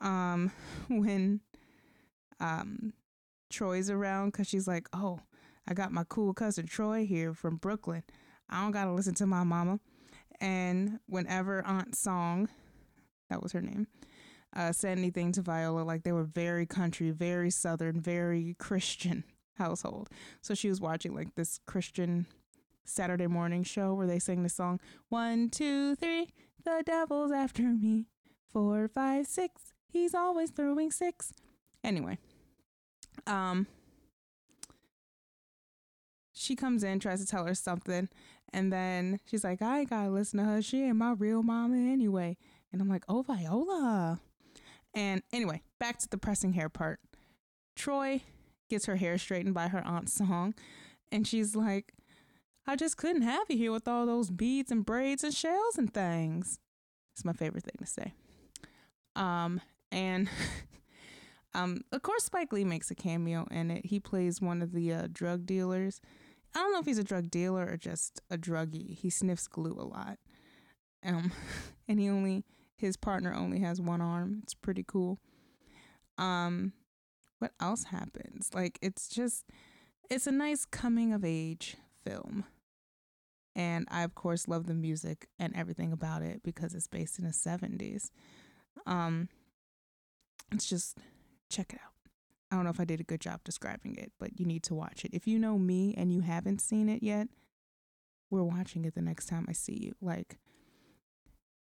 [0.00, 0.50] Um
[0.88, 1.40] when
[2.40, 2.94] um
[3.50, 5.20] Troy's around because she's like, oh,
[5.68, 8.02] I got my cool cousin Troy here from Brooklyn.
[8.48, 9.80] I don't gotta listen to my mama.
[10.40, 12.48] And whenever Aunt Song,
[13.30, 13.86] that was her name,
[14.54, 19.24] uh, said anything to Viola, like they were very country, very southern, very Christian
[19.54, 20.08] household.
[20.42, 22.26] So she was watching like this Christian
[22.84, 26.28] Saturday morning show where they sing the song one, two, three,
[26.64, 28.06] the devil's after me.
[28.48, 31.32] Four, five, six, he's always throwing six.
[31.84, 32.18] Anyway,
[33.26, 33.66] um,
[36.36, 38.08] she comes in, tries to tell her something,
[38.52, 40.62] and then she's like, I ain't gotta listen to her.
[40.62, 42.36] She ain't my real mama anyway.
[42.72, 44.20] And I'm like, oh, Viola.
[44.94, 47.00] And anyway, back to the pressing hair part.
[47.74, 48.22] Troy
[48.68, 50.54] gets her hair straightened by her aunt's song,
[51.10, 51.92] and she's like,
[52.66, 55.92] I just couldn't have you here with all those beads and braids and shells and
[55.92, 56.58] things.
[57.14, 58.12] It's my favorite thing to say.
[59.14, 60.28] Um, and
[61.56, 63.86] Um, of course, Spike Lee makes a cameo in it.
[63.86, 66.02] He plays one of the uh, drug dealers.
[66.56, 68.96] I don't know if he's a drug dealer or just a druggie.
[68.96, 70.18] He sniffs glue a lot.
[71.04, 71.30] Um,
[71.88, 72.44] and he only
[72.78, 74.40] his partner only has one arm.
[74.42, 75.18] It's pretty cool.
[76.16, 76.72] Um,
[77.40, 78.48] what else happens?
[78.54, 79.44] Like it's just
[80.08, 82.44] it's a nice coming of age film.
[83.54, 87.26] And I of course love the music and everything about it because it's based in
[87.26, 88.10] the 70s.
[88.86, 89.28] Um
[90.50, 90.96] it's just
[91.50, 91.95] check it out.
[92.56, 94.74] I don't know if I did a good job describing it, but you need to
[94.74, 95.10] watch it.
[95.12, 97.28] If you know me and you haven't seen it yet,
[98.30, 99.92] we're watching it the next time I see you.
[100.00, 100.38] Like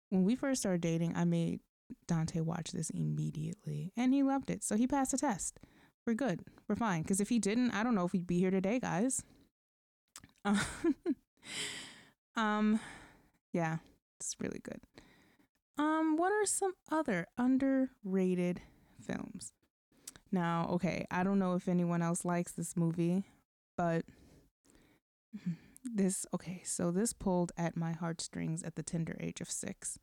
[0.08, 1.60] when we first started dating, I made
[2.06, 4.64] Dante watch this immediately and he loved it.
[4.64, 5.60] So he passed the test.
[6.06, 6.40] We're good.
[6.68, 7.02] We're fine.
[7.02, 9.22] Because if he didn't, I don't know if he'd be here today, guys.
[12.34, 12.80] um,
[13.52, 13.76] yeah,
[14.18, 14.80] it's really good.
[15.76, 18.62] Um, what are some other underrated
[18.98, 19.52] films?
[20.30, 23.24] Now, okay, I don't know if anyone else likes this movie,
[23.76, 24.04] but
[25.84, 29.98] this, okay, so this pulled at my heartstrings at the tender age of six.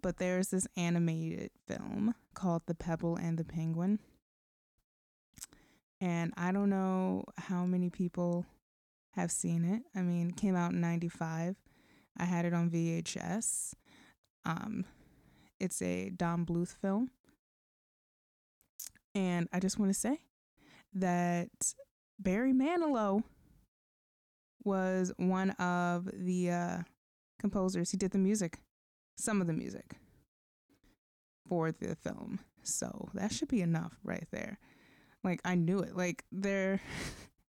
[0.00, 4.00] But there's this animated film called The Pebble and the Penguin.
[6.00, 8.44] And I don't know how many people
[9.12, 9.82] have seen it.
[9.94, 11.54] I mean, it came out in 95.
[12.16, 13.74] I had it on VHS.
[14.44, 14.84] Um,
[15.60, 17.10] it's a Don Bluth film.
[19.14, 20.18] And I just want to say
[20.94, 21.48] that
[22.18, 23.22] Barry Manilow
[24.64, 26.78] was one of the uh,
[27.40, 27.90] composers.
[27.90, 28.58] He did the music,
[29.16, 29.96] some of the music
[31.48, 32.40] for the film.
[32.62, 34.58] So that should be enough right there.
[35.24, 35.96] Like I knew it.
[35.96, 36.80] Like there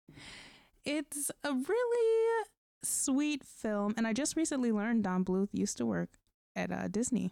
[0.85, 2.45] it's a really
[2.83, 6.09] sweet film and I just recently learned Don Bluth used to work
[6.55, 7.31] at uh, Disney.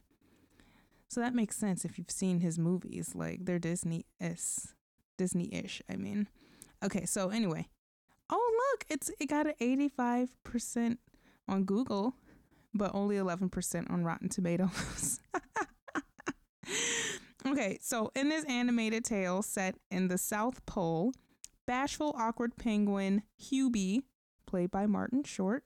[1.10, 3.16] So that makes sense if you've seen his movies.
[3.16, 4.74] Like they're Disney is
[5.18, 6.28] Disney ish, I mean.
[6.84, 7.68] Okay, so anyway.
[8.30, 11.00] Oh look, it's it got an eighty five percent
[11.48, 12.16] on Google,
[12.74, 15.20] but only eleven percent on Rotten Tomatoes.
[17.48, 21.14] okay, so in this animated tale set in the South Pole,
[21.66, 24.04] bashful, awkward penguin Hubie,
[24.46, 25.64] played by Martin Short,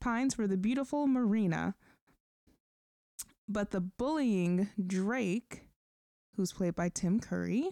[0.00, 1.74] pines for the beautiful Marina,
[3.48, 5.64] but the bullying Drake,
[6.36, 7.70] who's played by Tim Curry,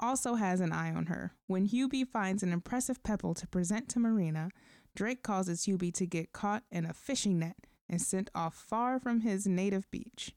[0.00, 1.32] also has an eye on her.
[1.46, 4.50] When Hubie finds an impressive pebble to present to Marina,
[4.94, 7.56] Drake causes Hubie to get caught in a fishing net
[7.88, 10.34] and sent off far from his native beach.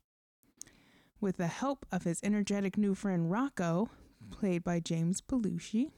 [1.19, 3.89] With the help of his energetic new friend Rocco,
[4.31, 5.91] played by James Belushi,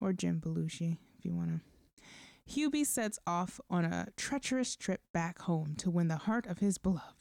[0.00, 1.60] or Jim Belushi, if you want to
[2.48, 6.78] Hubie sets off on a treacherous trip back home to win the heart of his
[6.78, 7.15] beloved.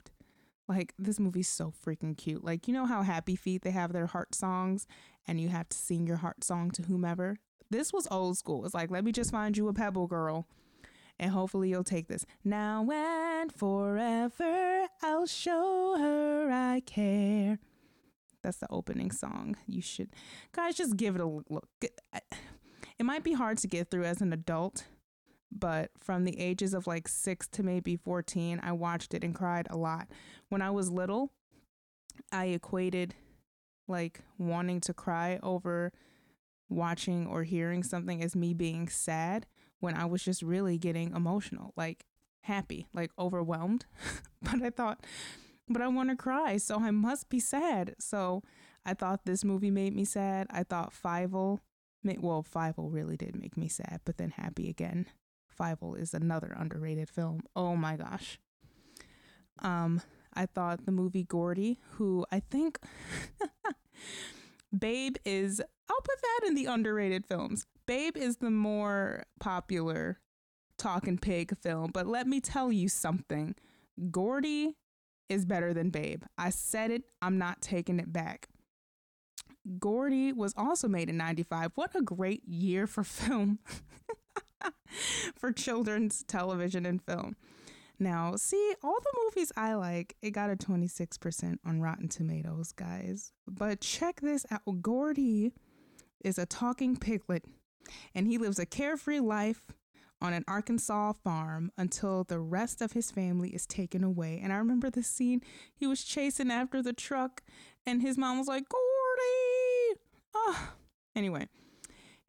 [0.67, 2.43] Like, this movie's so freaking cute.
[2.43, 4.87] Like, you know how Happy Feet, they have their heart songs
[5.27, 7.37] and you have to sing your heart song to whomever?
[7.69, 8.65] This was old school.
[8.65, 10.47] It's like, let me just find you a pebble girl
[11.19, 12.25] and hopefully you'll take this.
[12.43, 17.59] Now and forever, I'll show her I care.
[18.41, 19.55] That's the opening song.
[19.65, 20.09] You should,
[20.51, 21.69] guys, just give it a look.
[21.81, 24.85] It might be hard to get through as an adult
[25.51, 29.67] but from the ages of like six to maybe 14, I watched it and cried
[29.69, 30.07] a lot.
[30.49, 31.31] When I was little,
[32.31, 33.15] I equated
[33.87, 35.91] like wanting to cry over
[36.69, 39.45] watching or hearing something as me being sad
[39.79, 42.05] when I was just really getting emotional, like
[42.41, 43.85] happy, like overwhelmed.
[44.41, 45.05] but I thought,
[45.69, 47.95] but I want to cry, so I must be sad.
[47.99, 48.43] So
[48.85, 50.47] I thought this movie made me sad.
[50.49, 51.59] I thought Fievel,
[52.03, 55.07] well, Fievel really did make me sad, but then happy again.
[55.55, 57.41] Fievel is another underrated film.
[57.55, 58.39] Oh my gosh.
[59.59, 60.01] Um,
[60.33, 62.79] I thought the movie Gordy, who I think
[64.77, 67.65] Babe is, I'll put that in the underrated films.
[67.85, 70.19] Babe is the more popular
[70.77, 73.55] talking pig film, but let me tell you something.
[74.11, 74.75] Gordy
[75.29, 76.23] is better than Babe.
[76.37, 78.49] I said it, I'm not taking it back.
[79.79, 81.71] Gordy was also made in 95.
[81.75, 83.59] What a great year for film.
[85.35, 87.35] for children's television and film.
[87.97, 93.31] Now, see, all the movies I like, it got a 26% on Rotten Tomatoes, guys.
[93.47, 95.51] But check this out Gordy
[96.23, 97.45] is a talking piglet,
[98.13, 99.71] and he lives a carefree life
[100.21, 104.41] on an Arkansas farm until the rest of his family is taken away.
[104.43, 105.41] And I remember the scene
[105.73, 107.43] he was chasing after the truck,
[107.85, 109.99] and his mom was like, Gordy!
[110.33, 110.73] Oh.
[111.15, 111.47] Anyway,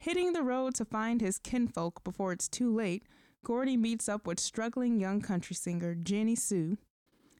[0.07, 3.03] hitting the road to find his kinfolk before it's too late
[3.43, 6.77] Gordy meets up with struggling young country singer Jinnie Sue.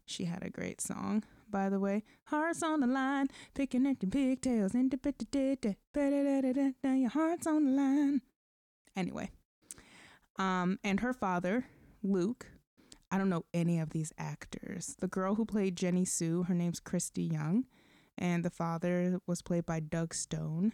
[0.05, 2.03] She had a great song, by the way.
[2.25, 4.99] Hearts on the line, picking at your pigtails, and your
[7.09, 8.21] heart's on the line.
[8.95, 9.31] Anyway,
[10.37, 11.65] um, and her father,
[12.01, 12.47] Luke.
[13.11, 14.95] I don't know any of these actors.
[14.99, 17.65] The girl who played Jinnie Sue, her name's Kristy Young,
[18.17, 20.73] and the father was played by Doug Stone.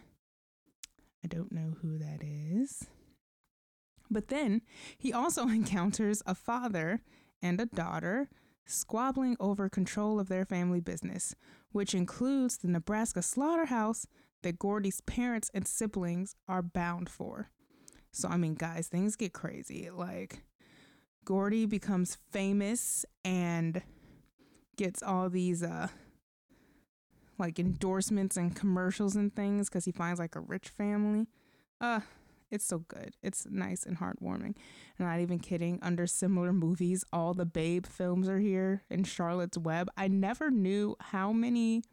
[1.23, 2.87] I don't know who that is.
[4.09, 4.61] But then
[4.97, 7.01] he also encounters a father
[7.41, 8.29] and a daughter
[8.65, 11.35] squabbling over control of their family business,
[11.71, 14.07] which includes the Nebraska slaughterhouse
[14.41, 17.49] that Gordy's parents and siblings are bound for.
[18.11, 19.89] So, I mean, guys, things get crazy.
[19.89, 20.43] Like,
[21.25, 23.81] Gordy becomes famous and
[24.77, 25.87] gets all these, uh,
[27.43, 31.27] like endorsements and commercials and things because he finds like a rich family.
[31.81, 31.99] Uh,
[32.49, 33.15] it's so good.
[33.21, 34.55] It's nice and heartwarming.
[34.97, 35.77] I'm not even kidding.
[35.81, 39.89] Under similar movies, all the Babe films are here in Charlotte's Web.
[39.97, 41.83] I never knew how many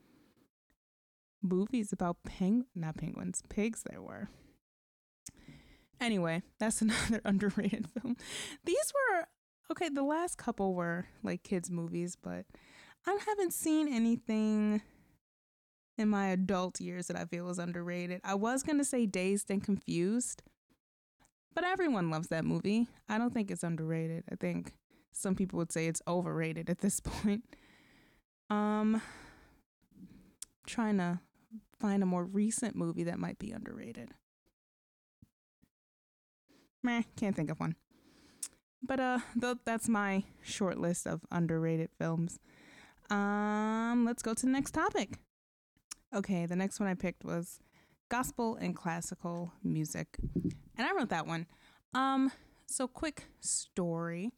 [1.42, 4.28] movies about peng not penguins, pigs there were.
[6.00, 8.16] Anyway, that's another underrated film.
[8.64, 9.26] These were
[9.72, 12.44] okay, the last couple were like kids movies, but
[13.04, 14.82] I haven't seen anything
[15.98, 18.20] in my adult years that I feel is underrated.
[18.24, 20.42] I was going to say Dazed and Confused,
[21.54, 22.88] but everyone loves that movie.
[23.08, 24.24] I don't think it's underrated.
[24.30, 24.74] I think
[25.12, 27.44] some people would say it's overrated at this point.
[28.48, 29.00] Um
[30.66, 31.18] trying to
[31.78, 34.10] find a more recent movie that might be underrated.
[36.82, 37.76] Meh, can't think of one.
[38.82, 42.38] But uh th- that's my short list of underrated films.
[43.10, 45.18] Um let's go to the next topic.
[46.14, 47.60] Okay, the next one I picked was
[48.08, 50.18] gospel and classical music.
[50.76, 51.46] And I wrote that one.
[51.94, 52.32] Um,
[52.66, 54.32] so quick story.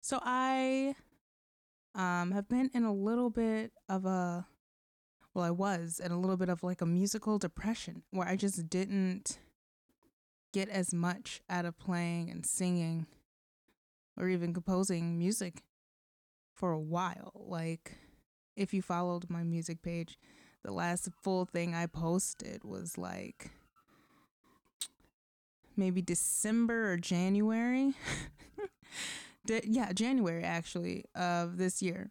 [0.00, 0.94] So I
[1.94, 4.46] um have been in a little bit of a
[5.34, 8.68] well, I was in a little bit of like a musical depression where I just
[8.68, 9.38] didn't
[10.52, 13.06] get as much out of playing and singing
[14.16, 15.62] or even composing music
[16.54, 17.32] for a while.
[17.34, 17.98] Like
[18.56, 20.18] if you followed my music page,
[20.68, 23.50] the last full thing I posted was like
[25.78, 27.94] maybe December or January.
[29.64, 32.10] yeah, January actually of this year.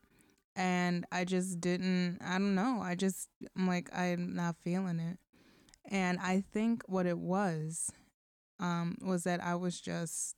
[0.55, 2.79] And I just didn't, I don't know.
[2.81, 5.19] I just, I'm like, I'm not feeling it.
[5.91, 7.91] And I think what it was
[8.59, 10.35] um, was that I was just,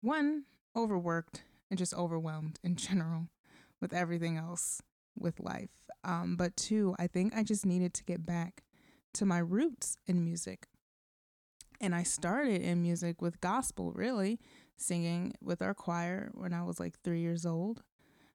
[0.00, 3.28] one, overworked and just overwhelmed in general
[3.82, 4.80] with everything else
[5.18, 5.70] with life.
[6.02, 8.62] Um, but two, I think I just needed to get back
[9.14, 10.66] to my roots in music.
[11.80, 14.38] And I started in music with gospel, really,
[14.76, 17.82] singing with our choir when I was like three years old,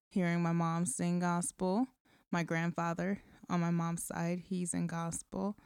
[0.07, 1.88] hearing my mom sing gospel.
[2.32, 5.57] My grandfather on my mom's side, he's in gospel.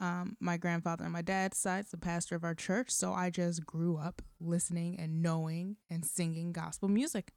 [0.00, 2.90] Um, my grandfather on my dad's side is the pastor of our church.
[2.90, 7.32] So I just grew up listening and knowing and singing gospel music.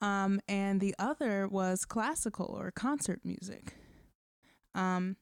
[0.00, 3.74] Um, and the other was classical or concert music.
[4.74, 5.16] Um,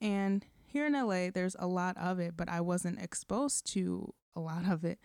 [0.00, 4.40] and here in LA, there's a lot of it, but I wasn't exposed to a
[4.40, 4.98] lot of it.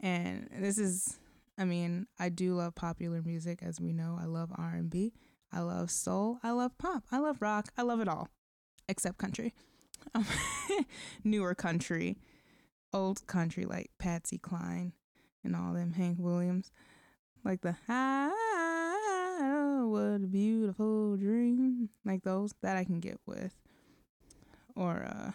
[0.00, 1.18] And this is,
[1.58, 4.18] I mean, I do love popular music, as we know.
[4.20, 5.12] I love R&B,
[5.52, 8.28] I love soul, I love pop, I love rock, I love it all.
[8.88, 9.54] except country.
[10.14, 10.26] Um,
[11.24, 12.18] newer country,
[12.92, 14.92] old country like Patsy Cline
[15.44, 16.72] and all them Hank Williams,
[17.44, 18.30] like the ah,
[19.84, 23.54] what a beautiful dream, like those that I can get with,
[24.76, 25.32] or uh,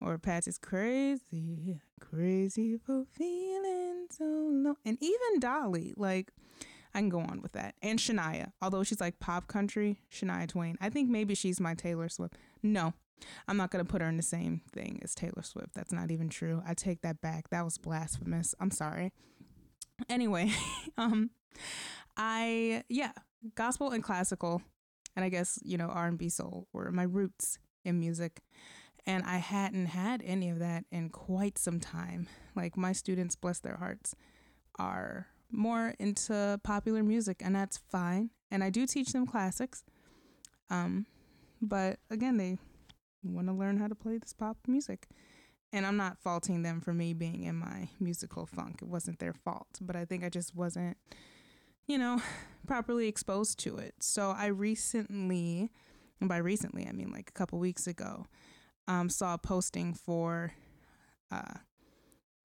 [0.00, 6.30] or Patsy's crazy, crazy for feeling so low, and even Dolly, like.
[6.94, 7.74] I can go on with that.
[7.82, 10.78] And Shania, although she's like pop country, Shania Twain.
[10.80, 12.36] I think maybe she's my Taylor Swift.
[12.62, 12.94] No,
[13.46, 15.74] I'm not going to put her in the same thing as Taylor Swift.
[15.74, 16.62] That's not even true.
[16.66, 17.50] I take that back.
[17.50, 18.54] That was blasphemous.
[18.60, 19.12] I'm sorry.
[20.08, 20.52] Anyway,
[20.98, 21.30] um
[22.16, 23.12] I yeah,
[23.54, 24.62] gospel and classical
[25.14, 28.42] and I guess, you know, R&B soul were my roots in music.
[29.06, 32.28] And I hadn't had any of that in quite some time.
[32.54, 34.14] Like my students, bless their hearts,
[34.78, 38.30] are more into popular music and that's fine.
[38.50, 39.84] And I do teach them classics.
[40.70, 41.06] Um
[41.62, 42.58] but again, they
[43.24, 45.08] want to learn how to play this pop music.
[45.72, 48.80] And I'm not faulting them for me being in my musical funk.
[48.82, 50.96] It wasn't their fault, but I think I just wasn't,
[51.86, 52.22] you know,
[52.66, 53.94] properly exposed to it.
[54.00, 55.70] So I recently,
[56.20, 58.26] and by recently, I mean like a couple weeks ago,
[58.88, 60.52] um, saw a posting for,
[61.30, 61.54] uh,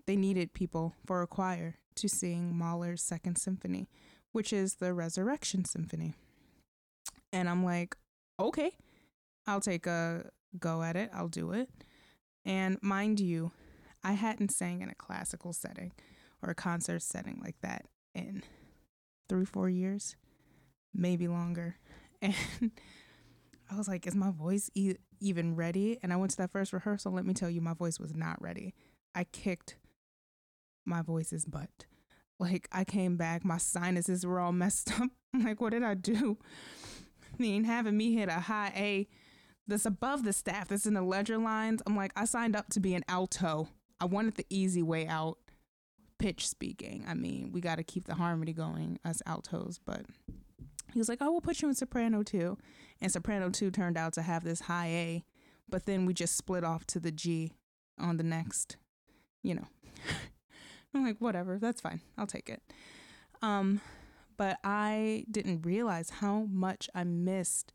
[0.07, 3.87] they needed people for a choir to sing Mahler's Second Symphony,
[4.31, 6.15] which is the Resurrection Symphony.
[7.31, 7.95] And I'm like,
[8.39, 8.71] okay,
[9.47, 11.09] I'll take a go at it.
[11.13, 11.69] I'll do it.
[12.45, 13.51] And mind you,
[14.03, 15.91] I hadn't sang in a classical setting
[16.41, 17.85] or a concert setting like that
[18.15, 18.43] in
[19.29, 20.15] three, four years,
[20.93, 21.77] maybe longer.
[22.23, 22.71] And
[23.71, 25.97] I was like, is my voice e- even ready?
[26.03, 27.13] And I went to that first rehearsal.
[27.13, 28.75] Let me tell you, my voice was not ready.
[29.15, 29.77] I kicked
[30.85, 31.85] my voice's butt.
[32.37, 35.09] Like, I came back, my sinuses were all messed up.
[35.33, 36.37] Like, what did I do?
[37.33, 39.07] I mean, having me hit a high A
[39.71, 41.81] that's above the staff, that's in the ledger lines.
[41.87, 43.69] I'm like, I signed up to be an alto.
[43.99, 45.37] I wanted the easy way out.
[46.19, 47.03] Pitch speaking.
[47.07, 50.05] I mean, we got to keep the harmony going as altos, but
[50.93, 52.57] he was like, "Oh, we'll put you in soprano two,"
[53.01, 55.25] and soprano two turned out to have this high A,
[55.67, 57.53] but then we just split off to the G
[57.97, 58.77] on the next,
[59.41, 59.67] you know.
[60.93, 62.61] I'm like, whatever, that's fine, I'll take it.
[63.41, 63.81] Um,
[64.37, 67.73] but I didn't realize how much I missed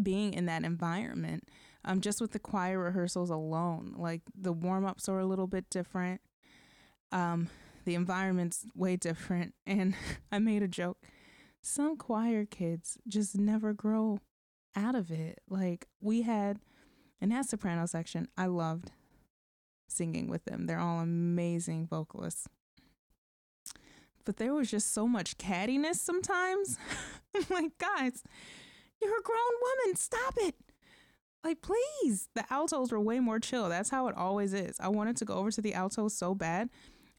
[0.00, 1.48] being in that environment.
[1.84, 5.68] Um, just with the choir rehearsals alone, like the warm ups are a little bit
[5.68, 6.20] different.
[7.10, 7.48] Um,
[7.84, 9.54] the environment's way different.
[9.66, 9.94] And
[10.30, 10.98] I made a joke.
[11.60, 14.20] Some choir kids just never grow
[14.76, 15.40] out of it.
[15.48, 16.58] Like we had
[17.20, 18.90] in that soprano section, I loved
[19.88, 20.66] singing with them.
[20.66, 22.48] They're all amazing vocalists.
[24.24, 26.78] But there was just so much cattiness sometimes.
[27.48, 28.22] Like, guys,
[29.02, 29.96] you're a grown woman.
[29.96, 30.54] Stop it.
[31.44, 32.28] Like, please.
[32.34, 33.68] The altos were way more chill.
[33.68, 34.76] That's how it always is.
[34.80, 36.70] I wanted to go over to the altos so bad.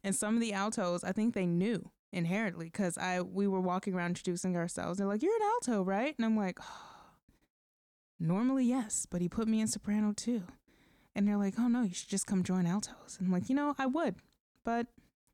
[0.03, 3.93] And some of the altos, I think they knew inherently because I we were walking
[3.93, 4.97] around introducing ourselves.
[4.97, 6.13] They're like, You're an alto, right?
[6.17, 7.15] And I'm like, oh,
[8.19, 10.43] normally yes, but he put me in soprano two.
[11.15, 13.17] And they're like, Oh no, you should just come join altos.
[13.17, 14.15] And I'm like, you know, I would,
[14.63, 14.87] but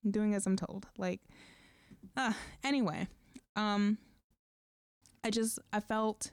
[0.04, 0.88] I'm doing as I'm told.
[0.98, 1.22] Like,
[2.16, 2.34] uh,
[2.64, 3.08] anyway,
[3.56, 3.98] um,
[5.24, 6.32] I just I felt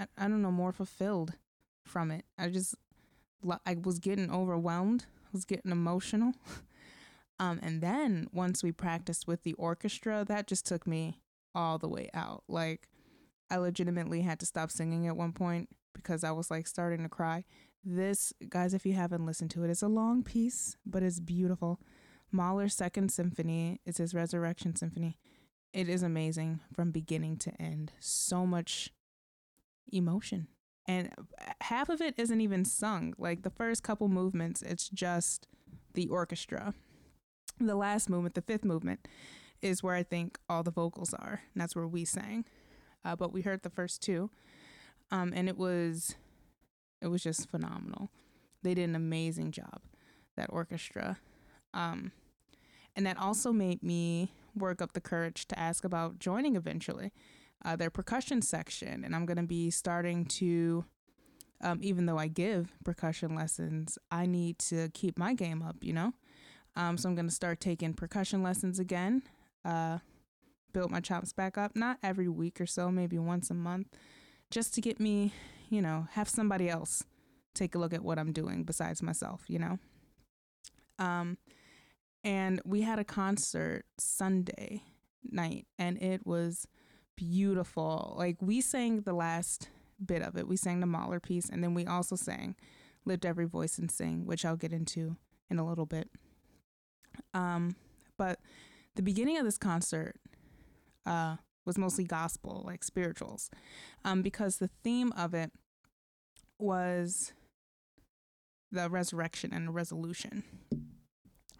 [0.00, 1.34] I, I don't know, more fulfilled
[1.84, 2.24] from it.
[2.38, 2.74] I just,
[3.66, 6.32] I was getting overwhelmed, I was getting emotional.
[7.40, 11.22] Um, and then once we practiced with the orchestra, that just took me
[11.54, 12.44] all the way out.
[12.48, 12.86] Like,
[13.50, 17.08] I legitimately had to stop singing at one point because I was like starting to
[17.08, 17.44] cry.
[17.82, 21.80] This, guys, if you haven't listened to it, it's a long piece, but it's beautiful.
[22.30, 25.16] Mahler's Second Symphony is his Resurrection Symphony.
[25.72, 27.92] It is amazing from beginning to end.
[28.00, 28.90] So much
[29.92, 30.48] emotion.
[30.86, 31.10] And
[31.60, 33.14] half of it isn't even sung.
[33.18, 35.46] Like the first couple movements, it's just
[35.94, 36.74] the orchestra.
[37.58, 39.06] The last movement, the fifth movement,
[39.60, 41.42] is where I think all the vocals are.
[41.54, 42.44] And that's where we sang.
[43.04, 44.30] Uh, but we heard the first two.
[45.10, 46.14] Um, and it was
[47.00, 48.10] it was just phenomenal.
[48.62, 49.80] They did an amazing job,
[50.36, 51.18] that orchestra.
[51.72, 52.12] Um,
[52.94, 57.12] and that also made me work up the courage to ask about joining eventually
[57.64, 59.04] uh, their percussion section.
[59.04, 60.84] And I'm going to be starting to,
[61.60, 65.92] um, even though I give percussion lessons, I need to keep my game up, you
[65.92, 66.12] know?
[66.76, 69.22] Um, so I'm going to start taking percussion lessons again,
[69.64, 69.98] uh,
[70.72, 73.88] build my chops back up, not every week or so, maybe once a month,
[74.50, 75.32] just to get me,
[75.68, 77.04] you know, have somebody else
[77.54, 79.78] take a look at what I'm doing besides myself, you know?
[80.98, 81.38] Um,
[82.22, 84.82] and we had a concert Sunday
[85.24, 86.66] night, and it was
[87.20, 88.14] beautiful.
[88.16, 89.68] Like we sang the last
[90.04, 90.48] bit of it.
[90.48, 92.56] We sang the Mahler piece, and then we also sang
[93.04, 95.16] "Lift Every Voice and Sing," which I'll get into
[95.50, 96.08] in a little bit.
[97.34, 97.76] Um,
[98.16, 98.40] but
[98.96, 100.16] the beginning of this concert
[101.04, 103.50] uh, was mostly gospel, like spirituals,
[104.04, 105.52] um, because the theme of it
[106.58, 107.34] was
[108.72, 110.44] the resurrection and the resolution.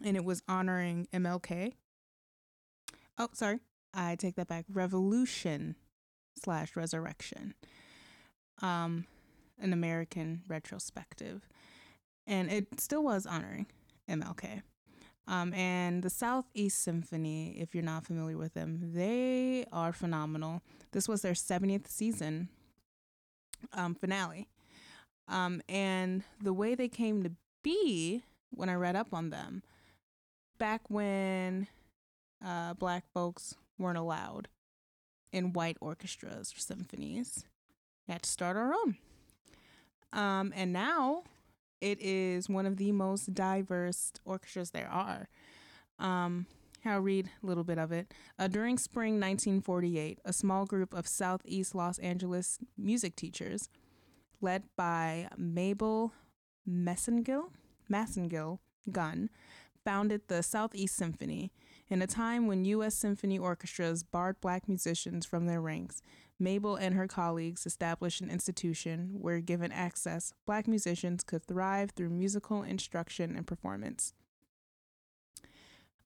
[0.03, 1.75] And it was honoring MLK.
[3.19, 3.59] Oh, sorry.
[3.93, 4.65] I take that back.
[4.73, 5.77] Revolution
[6.43, 7.55] slash resurrection.
[8.63, 9.07] Um,
[9.59, 11.49] an American retrospective.
[12.27, 13.67] And it still was honoring
[14.09, 14.63] MLK.
[15.27, 20.63] Um, and the Southeast Symphony, if you're not familiar with them, they are phenomenal.
[20.93, 22.49] This was their 70th season
[23.73, 24.49] um, finale.
[25.29, 27.31] Um, and the way they came to
[27.63, 29.63] be, when I read up on them,
[30.59, 31.69] back when
[32.45, 34.49] uh, black folks weren't allowed
[35.33, 37.45] in white orchestras or symphonies,
[38.07, 38.97] we had to start our own.
[40.13, 41.23] Um, and now
[41.81, 45.29] it is one of the most diverse orchestras there are.
[45.99, 46.47] Um,
[46.85, 48.13] I'll read a little bit of it.
[48.39, 53.69] Uh, during spring 1948, a small group of Southeast Los Angeles music teachers,
[54.41, 56.13] led by Mabel
[56.69, 57.51] Messengill,
[57.91, 58.59] Massengill
[58.91, 59.29] Gunn,
[59.85, 61.53] founded the Southeast Symphony.
[61.91, 62.95] In a time when U.S.
[62.95, 66.01] symphony orchestras barred black musicians from their ranks,
[66.39, 72.11] Mabel and her colleagues established an institution where, given access, black musicians could thrive through
[72.11, 74.15] musical instruction and performance.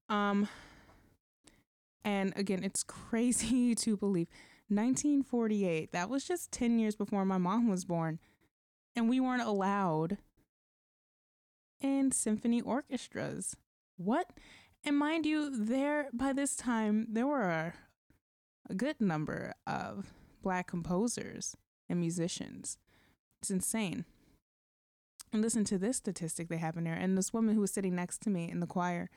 [0.09, 0.49] Um,
[2.03, 4.29] and again, it's crazy to believe
[4.69, 8.19] 1948, that was just 10 years before my mom was born,
[8.97, 10.17] and we weren't allowed
[11.83, 13.55] in symphony orchestras.
[13.99, 14.31] What?
[14.85, 17.75] And mind you, there by this time there were a,
[18.77, 20.13] good number of
[20.43, 21.57] black composers
[21.89, 22.79] and musicians.
[23.41, 24.05] It's insane.
[25.33, 26.95] And listen to this statistic they have in there.
[26.95, 29.11] And this woman who was sitting next to me in the choir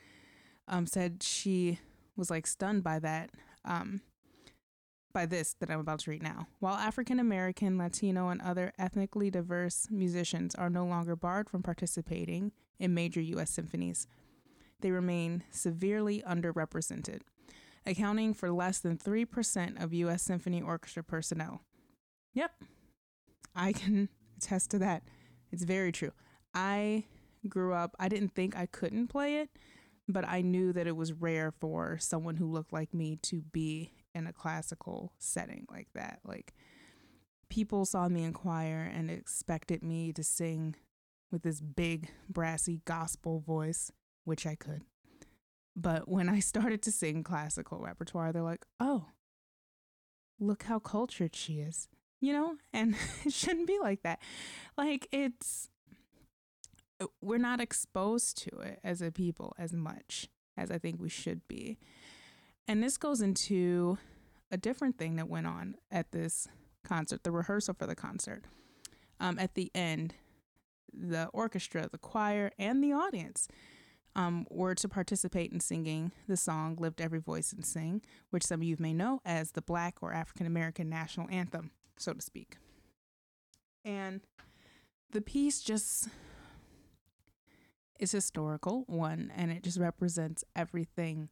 [0.68, 1.80] um, said she
[2.16, 3.30] was like stunned by that,
[3.64, 4.02] um,
[5.14, 6.48] by this that I'm about to read now.
[6.60, 12.52] While African American, Latino, and other ethnically diverse musicians are no longer barred from participating
[12.80, 13.52] in major U.S.
[13.52, 14.08] symphonies,
[14.82, 17.22] they remain severely underrepresented
[17.88, 20.22] accounting for less than 3% of U.S.
[20.22, 21.62] Symphony Orchestra personnel.
[22.34, 22.52] Yep,
[23.56, 25.04] I can attest to that.
[25.52, 26.12] It's very true.
[26.54, 27.06] I
[27.48, 29.50] grew up, I didn't think I couldn't play it,
[30.08, 33.94] but I knew that it was rare for someone who looked like me to be
[34.14, 36.20] in a classical setting like that.
[36.26, 36.54] Like,
[37.50, 40.76] people saw me in choir and expected me to sing
[41.32, 43.92] with this big, brassy gospel voice,
[44.28, 44.84] which I could.
[45.76, 49.06] But when I started to sing classical repertoire, they're like, oh,
[50.40, 51.88] look how cultured she is,
[52.20, 52.56] you know?
[52.74, 54.20] And it shouldn't be like that.
[54.78, 55.70] Like, it's,
[57.22, 61.48] we're not exposed to it as a people as much as I think we should
[61.48, 61.78] be.
[62.68, 63.98] And this goes into
[64.52, 66.48] a different thing that went on at this
[66.84, 68.44] concert, the rehearsal for the concert.
[69.20, 70.16] Um, at the end,
[70.94, 73.48] the orchestra, the choir, and the audience
[74.18, 78.02] um, were to participate in singing the song Lift Every Voice and Sing,
[78.32, 82.14] which some of you may know as the Black or African American national anthem, so
[82.14, 82.58] to speak.
[83.86, 84.22] And
[85.12, 86.10] the piece just
[88.00, 91.30] is historical, one, and it just represents everything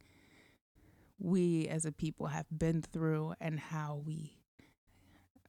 [1.19, 4.38] we as a people have been through and how we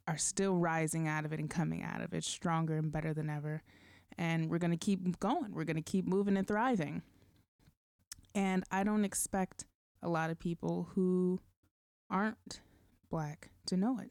[0.09, 3.29] are still rising out of it and coming out of it stronger and better than
[3.29, 3.63] ever.
[4.17, 5.53] And we're going to keep going.
[5.53, 7.03] We're going to keep moving and thriving.
[8.37, 9.65] And I don't expect
[10.03, 11.41] a lot of people who
[12.11, 12.61] aren't
[13.11, 14.11] black to know it.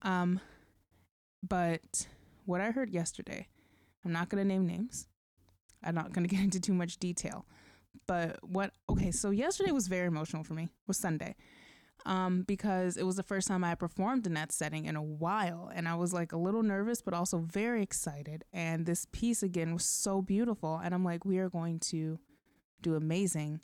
[0.00, 0.40] Um,
[1.46, 2.08] but
[2.46, 3.46] what I heard yesterday,
[4.04, 5.06] I'm not going to name names.
[5.84, 7.44] I'm not going to get into too much detail.
[8.06, 11.36] But what, okay, so yesterday was very emotional for me, was Sunday.
[12.06, 15.70] Um, because it was the first time I performed in that setting in a while.
[15.74, 18.44] And I was like a little nervous, but also very excited.
[18.50, 20.80] And this piece again was so beautiful.
[20.82, 22.18] And I'm like, we are going to
[22.82, 23.60] do amazing.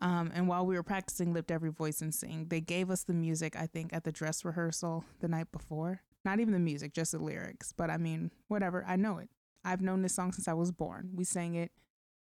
[0.00, 3.12] Um, and while we were practicing Lift Every Voice and Sing, they gave us the
[3.12, 6.02] music, I think, at the dress rehearsal the night before.
[6.24, 7.72] Not even the music, just the lyrics.
[7.72, 9.28] But I mean, whatever, I know it.
[9.64, 11.10] I've known this song since I was born.
[11.14, 11.70] We sang it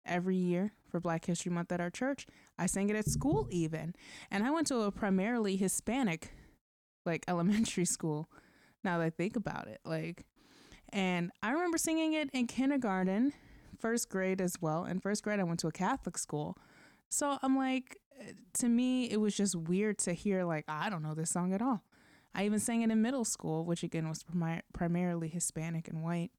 [0.05, 2.27] every year for Black History Month at our church.
[2.59, 3.95] I sang it at school, even.
[4.31, 6.33] And I went to a primarily Hispanic,
[7.07, 8.29] like, elementary school,
[8.85, 9.81] now that I think about it.
[9.85, 10.27] Like,
[10.93, 13.33] and I remember singing it in kindergarten
[13.81, 14.85] first grade as well.
[14.85, 16.57] In first grade, I went to a Catholic school.
[17.09, 17.97] So I'm like,
[18.59, 21.63] to me, it was just weird to hear, like, I don't know this song at
[21.63, 21.83] all.
[22.35, 26.31] I even sang it in middle school, which again was prim- primarily Hispanic and white.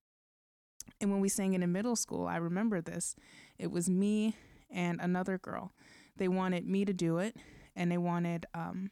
[1.01, 3.15] And when we sang it in middle school, I remember this.
[3.59, 4.35] It was me
[4.69, 5.73] and another girl.
[6.17, 7.35] They wanted me to do it,
[7.75, 8.91] and they wanted um,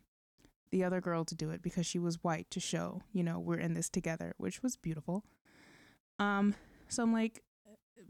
[0.72, 3.58] the other girl to do it because she was white to show, you know, we're
[3.58, 5.24] in this together, which was beautiful.
[6.18, 6.56] Um,
[6.88, 7.44] so I'm like,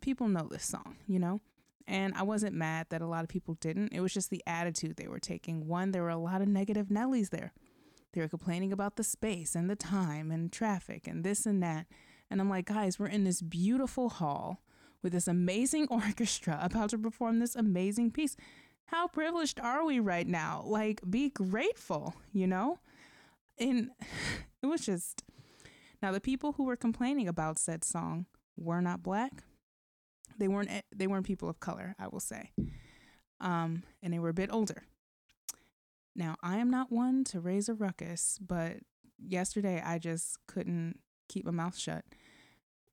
[0.02, 1.42] people know this song, you know?
[1.88, 3.94] And I wasn't mad that a lot of people didn't.
[3.94, 5.68] It was just the attitude they were taking.
[5.68, 7.52] One, there were a lot of negative Nellies there.
[8.14, 11.88] They were complaining about the space and the time and traffic and this and that.
[12.30, 14.62] And I'm like, guys, we're in this beautiful hall
[15.02, 18.36] with this amazing orchestra about to perform this amazing piece.
[18.86, 20.64] How privileged are we right now?
[20.66, 22.80] Like, be grateful, you know?
[23.58, 23.90] And
[24.64, 25.24] it was just.
[26.02, 28.26] Now, the people who were complaining about said song
[28.56, 29.44] were not black.
[30.40, 30.70] They weren't.
[30.96, 31.96] They weren't people of color.
[32.00, 32.52] I will say,
[33.40, 34.84] um, and they were a bit older.
[36.16, 38.78] Now, I am not one to raise a ruckus, but
[39.18, 42.04] yesterday I just couldn't keep my mouth shut.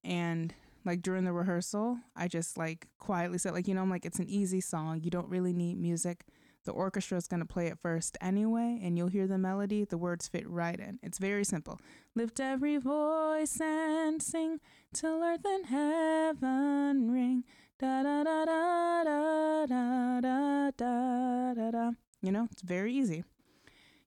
[0.04, 4.06] And like during the rehearsal, I just like quietly said, like, you know, I'm like,
[4.06, 5.00] it's an easy song.
[5.02, 6.24] You don't really need music.
[6.66, 9.84] The orchestra is going to play it first anyway, and you'll hear the melody.
[9.84, 10.98] The words fit right in.
[11.00, 11.80] It's very simple.
[12.16, 14.58] Lift every voice and sing
[14.92, 17.44] till earth and heaven ring.
[17.78, 21.90] Da da da da da da da da da da.
[22.20, 23.22] You know, it's very easy.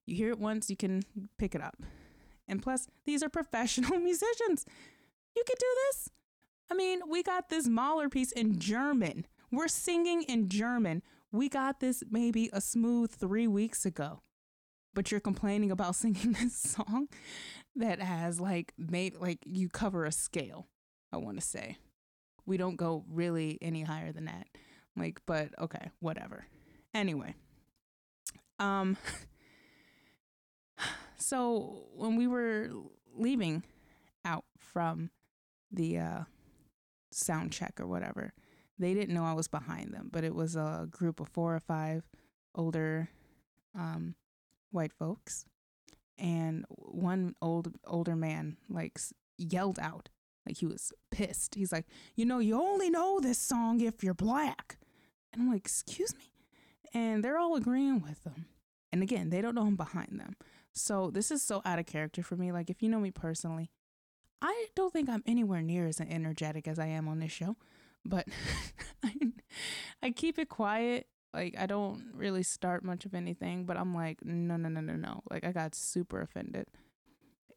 [0.04, 1.02] You hear it once, you can
[1.38, 1.82] pick it up.
[2.46, 4.66] And plus, these are professional musicians.
[5.34, 6.10] You could do this.
[6.70, 9.26] I mean, we got this Mahler piece in German.
[9.50, 11.02] We're singing in German.
[11.32, 14.22] We got this maybe a smooth three weeks ago.
[14.92, 17.08] But you're complaining about singing this song
[17.76, 20.66] that has like made like you cover a scale,
[21.12, 21.78] I want to say.
[22.46, 24.48] We don't go really any higher than that.
[24.96, 26.46] Like, but okay, whatever.
[26.92, 27.34] Anyway.
[28.58, 28.96] Um
[31.16, 32.70] so when we were
[33.16, 33.62] leaving
[34.24, 35.10] out from
[35.70, 36.20] the uh
[37.12, 38.32] sound check or whatever.
[38.80, 41.60] They didn't know I was behind them, but it was a group of four or
[41.60, 42.08] five
[42.54, 43.10] older
[43.78, 44.14] um,
[44.72, 45.44] white folks,
[46.18, 48.98] and one old older man like
[49.36, 50.08] yelled out
[50.46, 51.54] like he was pissed.
[51.54, 54.78] He's like, "You know, you only know this song if you're black,"
[55.32, 56.32] and I'm like, "Excuse me,"
[56.94, 58.46] and they're all agreeing with them.
[58.90, 60.36] And again, they don't know I'm behind them.
[60.72, 62.50] So this is so out of character for me.
[62.50, 63.70] Like if you know me personally,
[64.40, 67.56] I don't think I'm anywhere near as energetic as I am on this show,
[68.04, 68.26] but
[69.04, 69.14] I,
[70.02, 71.06] I keep it quiet.
[71.32, 74.96] Like I don't really start much of anything, but I'm like, no, no, no, no,
[74.96, 75.22] no.
[75.30, 76.66] Like I got super offended.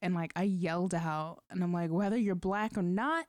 [0.02, 3.26] And like I yelled out and I'm like, whether you're black or not,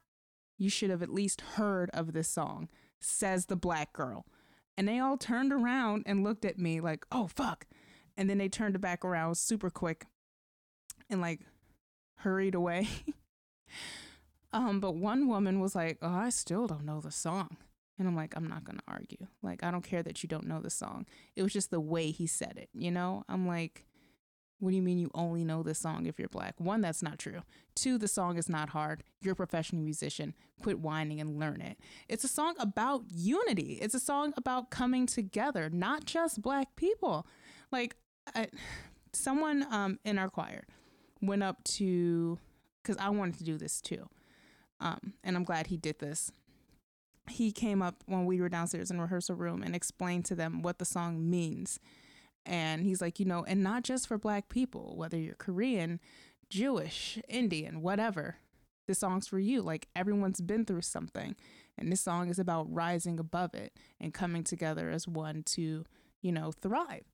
[0.59, 2.69] you should have at least heard of this song,
[3.01, 4.27] says the black girl.
[4.77, 7.67] And they all turned around and looked at me like, oh fuck.
[8.17, 10.07] And then they turned back around super quick
[11.09, 11.41] and like
[12.19, 12.89] hurried away.
[14.55, 17.57] Um, but one woman was like, "Oh, I still don't know the song."
[17.99, 19.27] And I'm like, I'm not going to argue.
[19.43, 21.07] Like, I don't care that you don't know the song.
[21.37, 23.25] It was just the way he said it, you know?
[23.29, 23.87] I'm like,
[24.59, 26.55] what do you mean you only know this song if you're black?
[26.59, 27.43] One, that's not true.
[27.75, 29.05] Two, the song is not hard.
[29.21, 30.35] You're a professional musician.
[30.63, 31.79] Quit whining and learn it.
[32.09, 33.79] It's a song about unity.
[33.81, 37.27] It's a song about coming together, not just black people.
[37.71, 37.97] Like,
[38.35, 38.49] I,
[39.13, 40.65] someone um, in our choir
[41.21, 42.39] went up to
[42.83, 44.09] because I wanted to do this too.
[44.81, 46.31] Um, and I'm glad he did this.
[47.29, 50.79] He came up when we were downstairs in rehearsal room and explained to them what
[50.79, 51.81] the song means.
[52.45, 56.01] And he's like, you know, and not just for black people, whether you're Korean,
[56.51, 58.37] Jewish, Indian, whatever.
[58.87, 59.63] This song's for you.
[59.63, 61.35] Like everyone's been through something.
[61.79, 65.85] And this song is about rising above it and coming together as one to,
[66.21, 67.05] you know, thrive.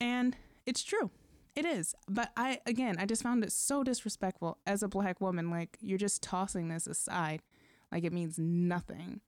[0.00, 1.10] And it's true.
[1.54, 1.94] It is.
[2.08, 5.50] But I, again, I just found it so disrespectful as a black woman.
[5.50, 7.42] Like, you're just tossing this aside.
[7.90, 9.20] Like, it means nothing.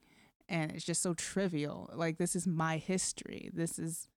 [0.48, 1.90] And it's just so trivial.
[1.94, 3.50] Like, this is my history.
[3.52, 4.08] This is,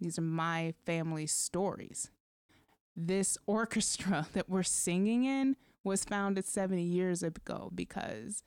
[0.00, 2.10] these are my family stories.
[2.94, 8.42] This orchestra that we're singing in was founded 70 years ago because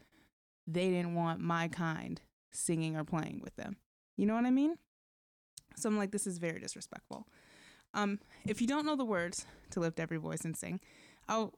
[0.67, 2.21] they didn't want my kind
[2.51, 3.77] singing or playing with them.
[4.15, 4.75] You know what I mean?
[5.75, 7.27] So I'm like, this is very disrespectful.
[7.93, 10.79] Um, if you don't know the words to lift every voice and sing,
[11.27, 11.53] I'll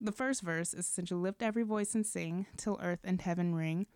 [0.00, 3.86] the first verse is essentially lift every voice and sing till earth and heaven ring,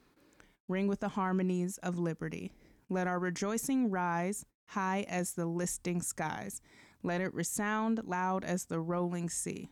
[0.67, 2.53] ring with the harmonies of liberty.
[2.89, 6.63] Let our rejoicing rise high as the listing skies.
[7.03, 9.69] Let it resound loud as the rolling sea.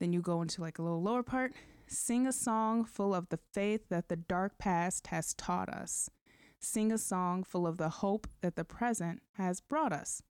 [0.00, 1.52] Then you go into like a little lower part.
[1.86, 6.10] Sing a song full of the faith that the dark past has taught us.
[6.58, 10.22] Sing a song full of the hope that the present has brought us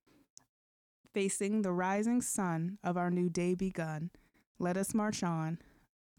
[1.16, 4.10] Facing the rising sun of our new day begun,
[4.58, 5.56] let us march on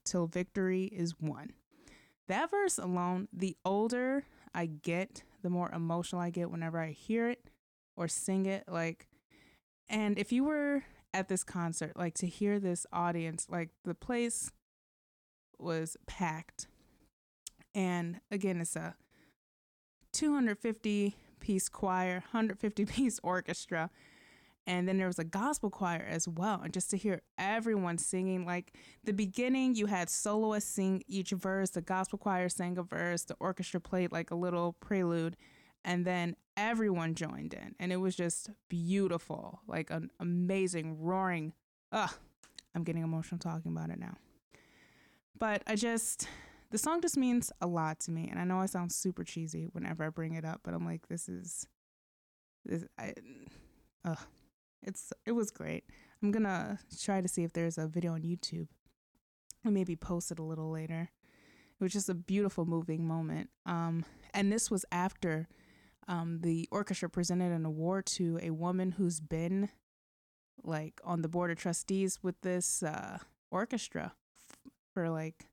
[0.03, 1.51] till victory is won.
[2.27, 4.23] That verse alone, the older
[4.55, 7.51] I get, the more emotional I get whenever I hear it
[7.95, 8.63] or sing it.
[8.67, 9.07] Like,
[9.87, 10.83] and if you were
[11.13, 14.51] at this concert, like to hear this audience, like the place
[15.59, 16.65] was packed.
[17.75, 18.95] And again, it's a
[20.13, 23.91] 250 piece choir, 150 piece orchestra.
[24.67, 26.59] And then there was a gospel choir as well.
[26.61, 31.69] And just to hear everyone singing, like the beginning, you had soloists sing each verse,
[31.69, 35.37] the gospel choir sang a verse, the orchestra played like a little prelude,
[35.85, 37.75] and then everyone joined in.
[37.79, 41.53] And it was just beautiful, like an amazing, roaring.
[41.93, 42.11] Ugh,
[42.75, 44.15] I'm getting emotional talking about it now.
[45.39, 46.27] But I just,
[46.71, 48.27] the song just means a lot to me.
[48.29, 51.07] And I know I sound super cheesy whenever I bring it up, but I'm like,
[51.07, 51.67] this is,
[52.65, 53.13] this, I,
[54.03, 54.19] ugh
[54.83, 55.83] it's it was great.
[56.21, 58.67] I'm gonna try to see if there's a video on YouTube
[59.63, 61.09] and maybe post it a little later.
[61.79, 63.49] It was just a beautiful, moving moment.
[63.65, 64.03] Um,
[64.33, 65.47] and this was after
[66.07, 69.69] um, the orchestra presented an award to a woman who's been
[70.63, 73.19] like on the board of trustees with this uh,
[73.51, 74.13] orchestra
[74.49, 75.45] f- for like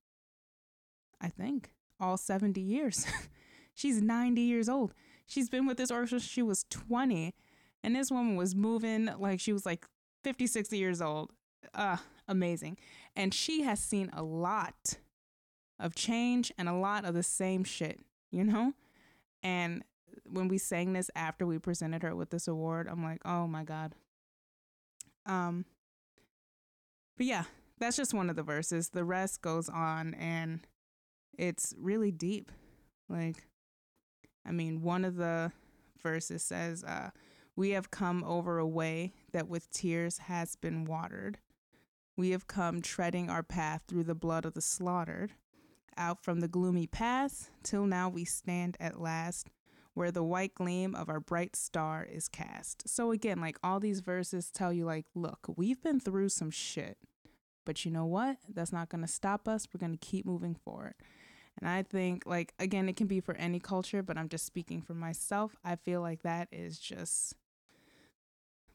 [1.20, 1.70] I think
[2.01, 3.07] all 70 years.
[3.75, 4.95] She's 90 years old.
[5.27, 7.35] She's been with this orchestra she was 20
[7.85, 9.87] and this woman was moving like she was like
[10.24, 11.30] 50, 60 years old.
[11.74, 12.78] Uh, amazing.
[13.14, 14.99] And she has seen a lot
[15.78, 18.01] of change and a lot of the same shit,
[18.32, 18.72] you know?
[19.43, 19.85] And
[20.24, 23.64] when we sang this after we presented her with this award, I'm like, oh my
[23.64, 23.95] God.
[25.26, 25.66] Um,
[27.18, 27.45] but yeah,
[27.78, 28.89] that's just one of the verses.
[28.89, 30.61] The rest goes on and
[31.37, 32.51] it's really deep.
[33.11, 33.45] Like,
[34.47, 35.53] I mean, one of the
[36.03, 37.11] verses says, uh,
[37.57, 41.39] we have come over a way that with tears has been watered.
[42.17, 45.33] We have come treading our path through the blood of the slaughtered.
[45.97, 49.51] Out from the gloomy path, till now we stand at last,
[49.95, 52.89] where the white gleam of our bright star is cast.
[52.89, 56.99] So, again, like all these verses tell you, like, look, we've been through some shit,
[57.65, 58.39] but you know what?
[58.53, 59.69] That's not going to stop us.
[59.73, 60.95] We're going to keep moving forward.
[61.61, 64.83] And I think, like, again, it can be for any culture, but I'm just speaking
[64.83, 65.55] for myself.
[65.65, 67.37] I feel like that is just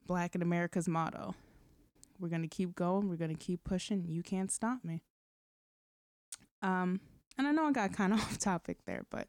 [0.09, 1.35] Black in America's motto.
[2.19, 3.07] We're going to keep going.
[3.07, 4.05] We're going to keep pushing.
[4.07, 5.03] You can't stop me.
[6.63, 6.99] Um,
[7.37, 9.27] and I know I got kind of off topic there, but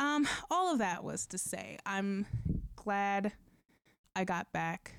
[0.00, 2.26] um, all of that was to say I'm
[2.74, 3.32] glad
[4.16, 4.96] I got back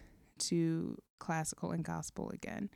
[0.48, 2.70] to classical and gospel again.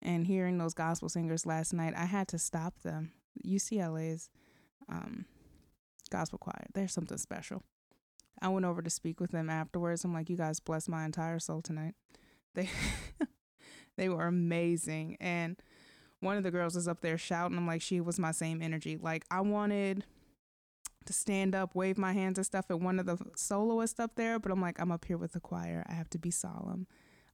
[0.00, 3.10] And hearing those gospel singers last night, I had to stop them.
[3.44, 4.30] UCLA's
[4.88, 5.24] um,
[6.08, 7.64] gospel choir, there's something special.
[8.40, 10.04] I went over to speak with them afterwards.
[10.04, 11.94] I'm like, you guys bless my entire soul tonight.
[12.54, 12.68] They
[13.96, 15.16] they were amazing.
[15.20, 15.56] And
[16.20, 17.56] one of the girls was up there shouting.
[17.56, 18.96] I'm like, she was my same energy.
[18.96, 20.04] Like I wanted
[21.06, 24.38] to stand up, wave my hands and stuff at one of the soloists up there,
[24.38, 25.84] but I'm like, I'm up here with the choir.
[25.88, 26.86] I have to be solemn.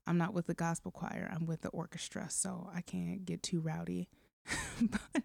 [0.07, 1.29] I'm not with the gospel choir.
[1.33, 4.07] I'm with the orchestra, so I can't get too rowdy.
[4.81, 5.23] but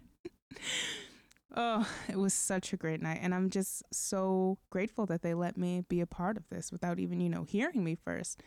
[1.55, 3.19] Oh, it was such a great night.
[3.21, 6.99] And I'm just so grateful that they let me be a part of this without
[6.99, 8.41] even, you know, hearing me first.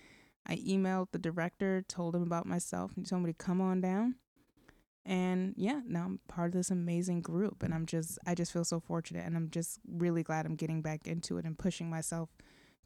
[0.46, 3.80] I emailed the director, told him about myself, and he told me to come on
[3.80, 4.16] down.
[5.06, 7.62] And yeah, now I'm part of this amazing group.
[7.62, 9.26] And I'm just, I just feel so fortunate.
[9.26, 12.30] And I'm just really glad I'm getting back into it and pushing myself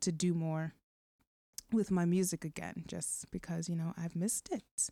[0.00, 0.74] to do more
[1.72, 4.90] with my music again, just because, you know, I've missed it.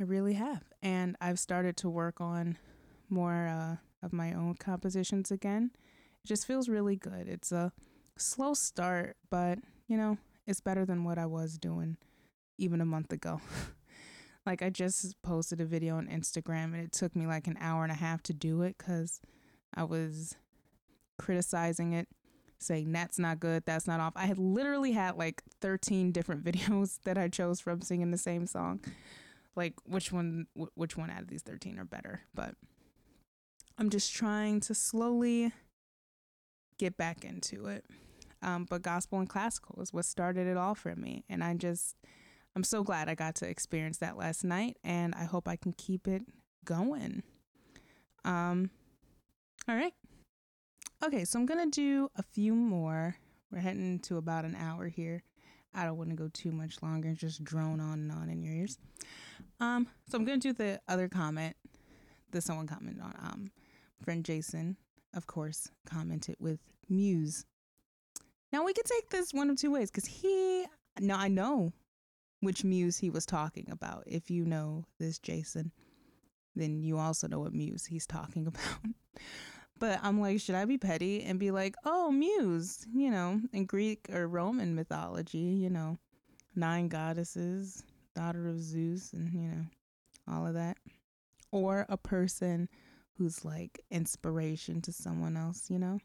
[0.00, 0.64] I really have.
[0.82, 2.58] And I've started to work on
[3.08, 5.70] more uh, of my own compositions again.
[6.24, 7.28] It just feels really good.
[7.28, 7.72] It's a
[8.16, 11.96] slow start, but you know, it's better than what I was doing
[12.58, 13.40] even a month ago.
[14.46, 17.82] like I just posted a video on Instagram and it took me like an hour
[17.82, 19.20] and a half to do it cuz
[19.74, 20.36] I was
[21.18, 22.08] criticizing it,
[22.58, 24.12] saying that's not good, that's not off.
[24.16, 28.46] I had literally had like 13 different videos that I chose from singing the same
[28.46, 28.80] song.
[29.56, 32.54] Like which one which one out of these 13 are better, but
[33.78, 35.52] I'm just trying to slowly
[36.78, 37.84] get back into it.
[38.42, 41.24] Um, but gospel and classical is what started it all for me.
[41.28, 41.96] And I just,
[42.54, 44.76] I'm so glad I got to experience that last night.
[44.84, 46.22] And I hope I can keep it
[46.64, 47.22] going.
[48.24, 48.70] Um,
[49.68, 49.94] all right.
[51.04, 53.16] Okay, so I'm going to do a few more.
[53.50, 55.22] We're heading to about an hour here.
[55.74, 58.42] I don't want to go too much longer and just drone on and on in
[58.42, 58.78] your ears.
[59.58, 61.56] Um, so I'm going to do the other comment
[62.30, 63.14] that someone commented on.
[63.18, 63.50] Um,
[64.04, 64.76] friend Jason,
[65.14, 67.46] of course, commented with Muse.
[68.52, 70.66] Now we could take this one of two ways because he,
[71.00, 71.72] now I know
[72.40, 74.04] which Muse he was talking about.
[74.06, 75.72] If you know this Jason,
[76.54, 78.94] then you also know what Muse he's talking about.
[79.78, 83.64] but I'm like, should I be petty and be like, oh, Muse, you know, in
[83.64, 85.98] Greek or Roman mythology, you know,
[86.54, 87.82] nine goddesses,
[88.14, 89.64] daughter of Zeus, and, you know,
[90.30, 90.76] all of that?
[91.50, 92.68] Or a person
[93.16, 95.98] who's like inspiration to someone else, you know?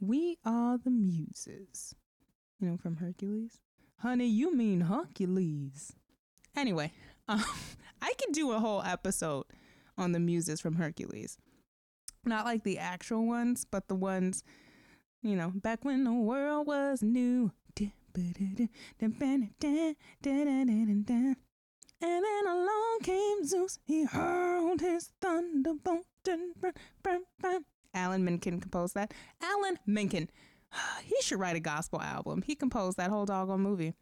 [0.00, 1.94] We are the muses,
[2.60, 3.60] you know, from Hercules.
[3.98, 5.92] Honey, you mean Hercules.
[6.56, 6.92] Anyway,
[7.28, 7.44] um,
[8.02, 9.46] I could do a whole episode
[9.96, 11.38] on the muses from Hercules.
[12.24, 14.42] Not like the actual ones, but the ones,
[15.22, 17.52] you know, back when the world was new.
[22.04, 23.78] And then along came Zeus.
[23.86, 26.04] He hurled his thunderbolt.
[27.94, 29.14] Alan Menken composed that.
[29.42, 30.28] Alan Menken.
[31.04, 32.42] He should write a gospel album.
[32.42, 33.94] He composed that whole doggone movie.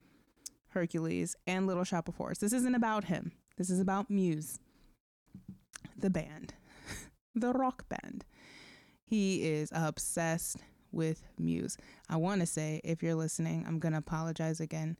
[0.70, 2.38] Hercules and Little Shop of Horrors.
[2.38, 3.32] This isn't about him.
[3.56, 4.58] This is about Muse,
[5.96, 6.54] the band,
[7.34, 8.24] the rock band.
[9.04, 10.56] He is obsessed
[10.90, 11.76] with Muse.
[12.08, 14.96] I want to say, if you're listening, I'm going to apologize again.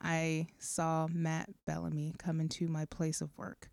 [0.00, 3.68] I saw Matt Bellamy come into my place of work.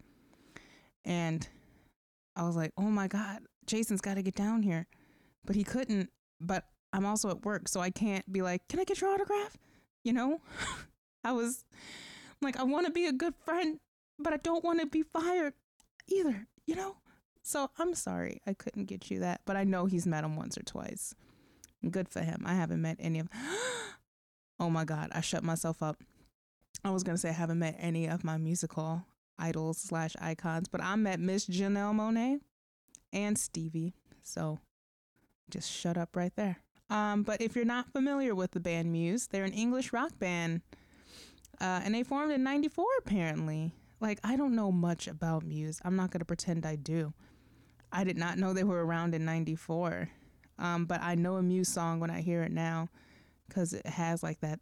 [1.06, 1.48] And
[2.36, 4.88] I was like, oh my God, Jason's got to get down here.
[5.46, 6.10] But he couldn't.
[6.40, 9.58] But I'm also at work, so I can't be like, can I get your autograph?
[10.04, 10.42] You know?
[11.24, 11.66] I was
[12.42, 13.80] like, I want to be a good friend,
[14.20, 15.54] but I don't want to be fired
[16.08, 16.98] either, you know?
[17.42, 20.58] So I'm sorry I couldn't get you that, but I know he's met him once
[20.58, 21.14] or twice.
[21.90, 22.44] Good for him.
[22.46, 23.28] I haven't met any of
[24.60, 26.02] Oh my god, I shut myself up.
[26.84, 29.06] I was gonna say I haven't met any of my musical
[29.38, 32.40] idols slash icons, but I met Miss Janelle Monáe
[33.12, 33.94] and Stevie.
[34.22, 34.60] So
[35.50, 36.58] just shut up right there.
[36.90, 40.62] Um, but if you're not familiar with the band Muse, they're an English rock band
[41.60, 43.74] uh, and they formed in 94 apparently.
[44.00, 45.80] Like, I don't know much about Muse.
[45.86, 47.14] I'm not going to pretend I do.
[47.92, 50.10] I did not know they were around in 94.
[50.60, 52.90] Um, but I know a Muse song when I hear it now
[53.48, 54.60] because it has like that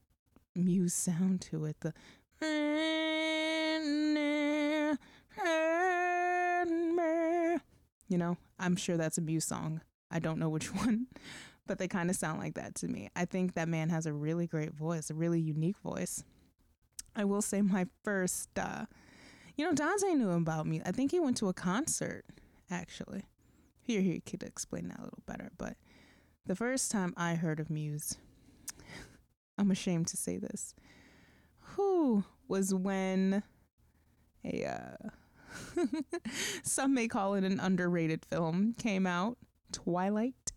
[0.55, 1.77] Muse sound to it.
[1.81, 1.93] The
[8.11, 9.81] you know, I'm sure that's a Muse song.
[10.11, 11.07] I don't know which one,
[11.65, 13.09] but they kind of sound like that to me.
[13.15, 16.23] I think that man has a really great voice, a really unique voice.
[17.15, 18.85] I will say my first, uh,
[19.55, 20.81] you know, Dante knew about me.
[20.85, 22.25] I think he went to a concert,
[22.69, 23.23] actually.
[23.81, 25.51] Here, he could explain that a little better.
[25.57, 25.77] But
[26.45, 28.17] the first time I heard of Muse,
[29.57, 30.73] I'm ashamed to say this,
[31.59, 33.43] who was when
[34.43, 35.09] a, uh,
[36.63, 39.37] some may call it an underrated film, came out,
[39.71, 40.51] Twilight.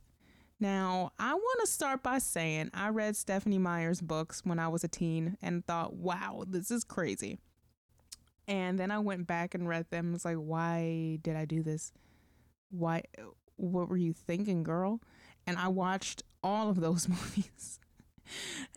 [0.61, 4.85] Now, I want to start by saying I read Stephenie Meyer's books when I was
[4.85, 7.39] a teen and thought, wow, this is crazy.
[8.47, 10.15] And then I went back and read them.
[10.15, 11.93] It's like, why did I do this?
[12.71, 13.03] Why?
[13.57, 15.01] What were you thinking, girl?
[15.47, 17.81] And I watched all of those movies.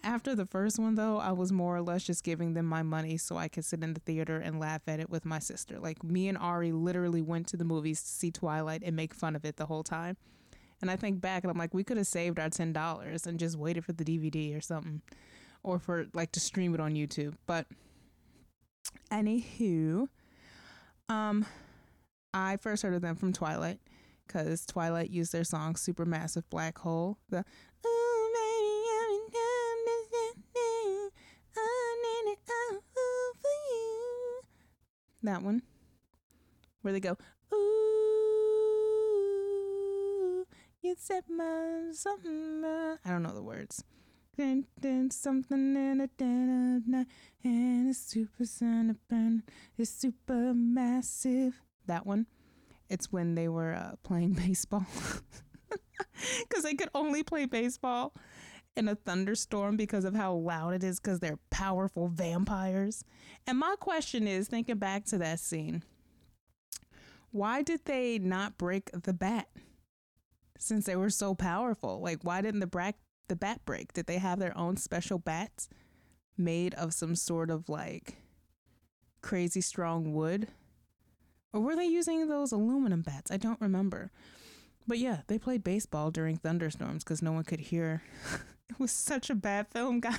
[0.03, 3.17] After the first one, though, I was more or less just giving them my money
[3.17, 5.79] so I could sit in the theater and laugh at it with my sister.
[5.79, 9.35] Like, me and Ari literally went to the movies to see Twilight and make fun
[9.35, 10.17] of it the whole time.
[10.81, 13.39] And I think back and I'm like, we could have saved our ten dollars and
[13.39, 15.01] just waited for the DVD or something,
[15.63, 17.33] or for like to stream it on YouTube.
[17.47, 17.65] But
[19.11, 20.07] anywho,
[21.09, 21.45] um,
[22.33, 23.79] I first heard of them from Twilight
[24.27, 27.43] because Twilight used their song "Supermassive Black Hole." The
[35.23, 35.61] that one,
[36.81, 37.17] where they go,
[37.53, 37.57] ooh,
[40.81, 42.63] You said my something.
[42.63, 43.83] I don't know the words.
[44.37, 46.07] Then, then something in a
[47.43, 48.95] and it's super sun
[49.77, 51.61] it's super massive.
[51.87, 52.27] That one.
[52.89, 54.85] It's when they were uh, playing baseball.
[56.39, 58.13] Because they could only play baseball
[58.77, 63.03] in a thunderstorm because of how loud it is because they're powerful vampires.
[63.45, 65.83] And my question is thinking back to that scene,
[67.31, 69.47] why did they not break the bat?
[70.59, 72.01] since they were so powerful.
[72.01, 72.95] Like, why didn't the brat
[73.27, 73.93] the bat break?
[73.93, 75.69] Did they have their own special bats
[76.37, 78.15] made of some sort of like
[79.21, 80.47] crazy strong wood?
[81.53, 83.31] Or were they using those aluminum bats?
[83.31, 84.11] I don't remember.
[84.87, 88.03] But yeah, they played baseball during thunderstorms because no one could hear.
[88.69, 90.15] it was such a bad film, guys.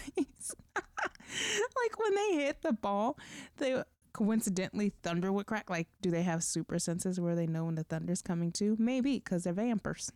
[0.76, 3.18] like when they hit the ball,
[3.58, 3.82] they
[4.12, 5.70] coincidentally thunder would crack.
[5.70, 8.76] Like, do they have super senses where they know when the thunder's coming to?
[8.78, 10.10] Maybe because they're vampires.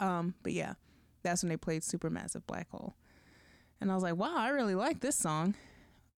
[0.00, 0.74] Um, but yeah,
[1.22, 2.94] that's when they played Supermassive Black Hole.
[3.80, 5.54] And I was like, wow, I really like this song.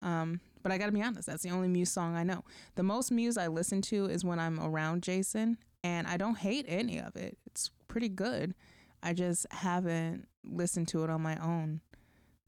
[0.02, 2.44] Um, but I gotta be honest, that's the only Muse song I know.
[2.74, 6.66] The most Muse I listen to is when I'm around Jason, and I don't hate
[6.68, 7.38] any of it.
[7.46, 8.54] It's pretty good.
[9.02, 11.80] I just haven't listened to it on my own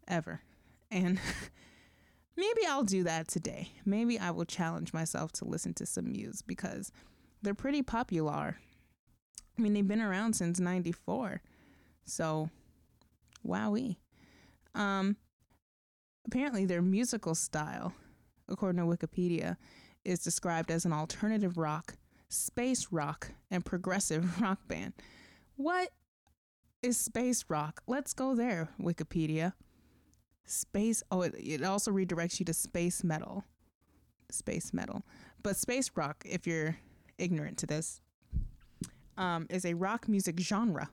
[0.08, 0.40] ever.
[0.90, 1.18] And
[2.36, 3.72] maybe I'll do that today.
[3.84, 6.92] Maybe I will challenge myself to listen to some Muse because
[7.42, 8.58] they're pretty popular.
[9.58, 11.42] I mean, they've been around since 94.
[12.04, 12.50] So,
[13.46, 13.96] wowee.
[14.74, 15.16] Um,
[16.26, 17.92] apparently, their musical style,
[18.48, 19.56] according to Wikipedia,
[20.04, 21.96] is described as an alternative rock,
[22.28, 24.94] space rock, and progressive rock band.
[25.56, 25.90] What
[26.82, 27.82] is space rock?
[27.86, 29.52] Let's go there, Wikipedia.
[30.44, 33.44] Space, oh, it, it also redirects you to space metal.
[34.30, 35.02] Space metal.
[35.42, 36.76] But space rock, if you're
[37.18, 38.00] ignorant to this,
[39.16, 40.90] um, is a rock music genre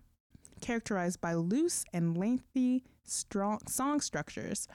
[0.62, 4.68] characterized by loose and lengthy strong song structures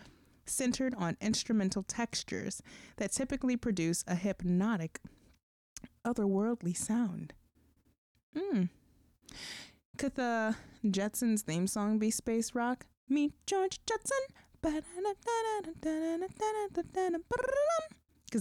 [0.47, 2.63] centered on instrumental textures
[2.97, 5.01] that typically produce a hypnotic,
[6.05, 7.33] otherworldly sound.
[8.37, 8.69] Mm.
[9.97, 12.87] Could the Jetsons theme song be space rock?
[13.09, 14.19] Meet George Jetson.
[14.61, 14.83] Because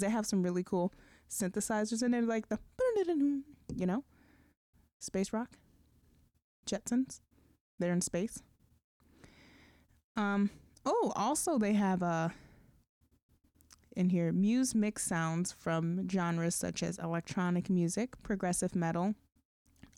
[0.02, 0.94] they have some really cool
[1.30, 2.60] synthesizers in it, like the,
[3.76, 4.04] you know,
[5.00, 5.58] space rock.
[6.66, 7.20] Jetsons.
[7.80, 8.42] They're in space.
[10.16, 10.50] Um.
[10.86, 12.06] Oh, also they have a.
[12.06, 12.30] Uh,
[13.96, 19.14] in here, Muse mix sounds from genres such as electronic music, progressive metal,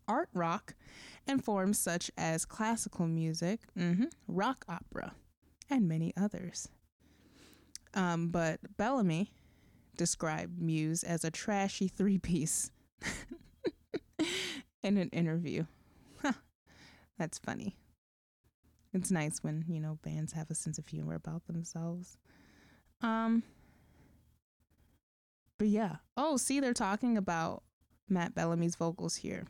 [0.08, 0.76] art rock,
[1.28, 5.14] and forms such as classical music, mm-hmm, rock opera,
[5.70, 6.70] and many others.
[7.94, 9.32] Um, but Bellamy
[9.96, 12.72] described Muse as a trashy three piece
[14.84, 15.66] in an interview.
[17.18, 17.78] That's funny.
[18.94, 22.18] It's nice when, you know, bands have a sense of humor about themselves.
[23.02, 23.44] Um
[25.58, 25.98] But yeah.
[26.18, 27.64] Oh, see they're talking about
[28.10, 29.46] Matt Bellamy's vocals here.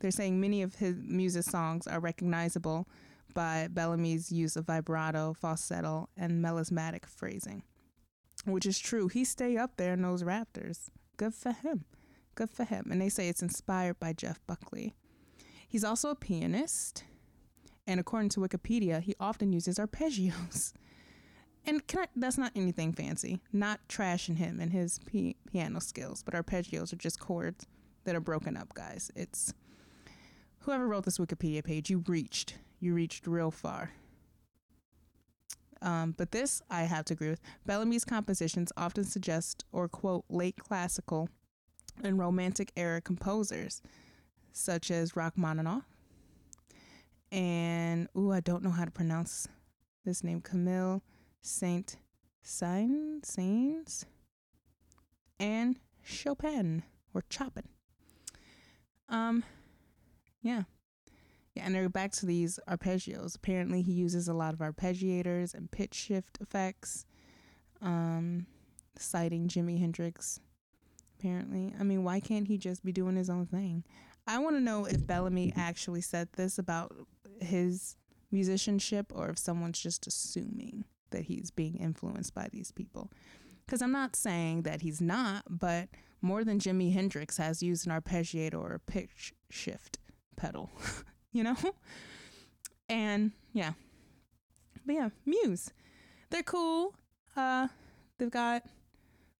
[0.00, 2.88] They're saying many of his music songs are recognizable
[3.34, 7.62] by Bellamy's use of vibrato, falsetto, and melismatic phrasing.
[8.44, 9.08] Which is true.
[9.08, 10.90] He stay up there in those rafters.
[11.16, 11.84] Good for him.
[12.34, 12.88] Good for him.
[12.90, 14.94] And they say it's inspired by Jeff Buckley.
[15.68, 17.04] He's also a pianist.
[17.86, 20.72] And according to Wikipedia, he often uses arpeggios.
[21.66, 23.40] And I, that's not anything fancy.
[23.52, 27.66] Not trashing him and his p- piano skills, but arpeggios are just chords
[28.04, 29.10] that are broken up, guys.
[29.14, 29.52] It's
[30.68, 32.58] whoever wrote this Wikipedia page, you reached.
[32.78, 33.90] You reached real far.
[35.80, 37.40] Um, but this I have to agree with.
[37.64, 41.30] Bellamy's compositions often suggest or quote late classical
[42.04, 43.80] and romantic era composers,
[44.52, 45.84] such as Rachmaninoff.
[47.32, 49.48] And ooh, I don't know how to pronounce
[50.04, 50.42] this name.
[50.42, 51.02] Camille
[51.40, 51.96] Saint
[52.42, 54.04] Sains
[55.40, 56.82] and Chopin
[57.14, 57.68] or Chopin.
[59.08, 59.44] Um,
[60.42, 60.62] yeah.
[61.54, 63.34] Yeah, and they're back to these arpeggios.
[63.34, 67.04] Apparently, he uses a lot of arpeggiators and pitch shift effects,
[67.82, 68.46] um,
[68.96, 70.38] citing Jimi Hendrix.
[71.18, 73.82] Apparently, I mean, why can't he just be doing his own thing?
[74.26, 76.94] I want to know if Bellamy actually said this about
[77.40, 77.96] his
[78.30, 83.10] musicianship or if someone's just assuming that he's being influenced by these people.
[83.66, 85.88] Because I'm not saying that he's not, but
[86.20, 89.98] more than Jimi Hendrix has used an arpeggiator or a pitch shift
[90.38, 90.70] pedal,
[91.32, 91.56] you know?
[92.88, 93.72] And yeah.
[94.86, 95.70] But yeah, Muse.
[96.30, 96.94] They're cool.
[97.36, 97.68] Uh
[98.18, 98.62] they've got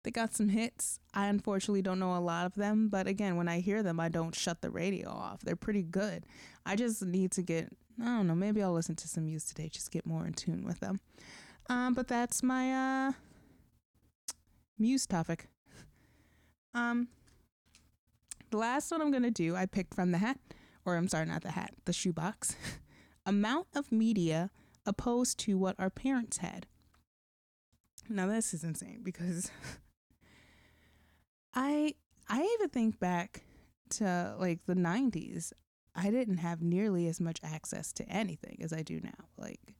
[0.04, 1.00] they got some hits.
[1.14, 4.08] I unfortunately don't know a lot of them, but again, when I hear them, I
[4.08, 5.40] don't shut the radio off.
[5.40, 6.24] They're pretty good.
[6.64, 9.68] I just need to get I don't know, maybe I'll listen to some Muse today,
[9.68, 11.00] just get more in tune with them.
[11.68, 13.12] Um, but that's my uh
[14.78, 15.48] Muse topic.
[16.74, 17.08] Um
[18.50, 20.38] the last one I'm gonna do, I picked from the hat,
[20.88, 22.56] or I'm sorry, not the hat, the shoebox.
[23.26, 24.50] Amount of media
[24.86, 26.66] opposed to what our parents had.
[28.08, 29.50] Now this is insane because
[31.54, 31.94] I
[32.28, 33.42] I even think back
[33.90, 35.52] to like the 90s.
[35.94, 39.26] I didn't have nearly as much access to anything as I do now.
[39.36, 39.74] Like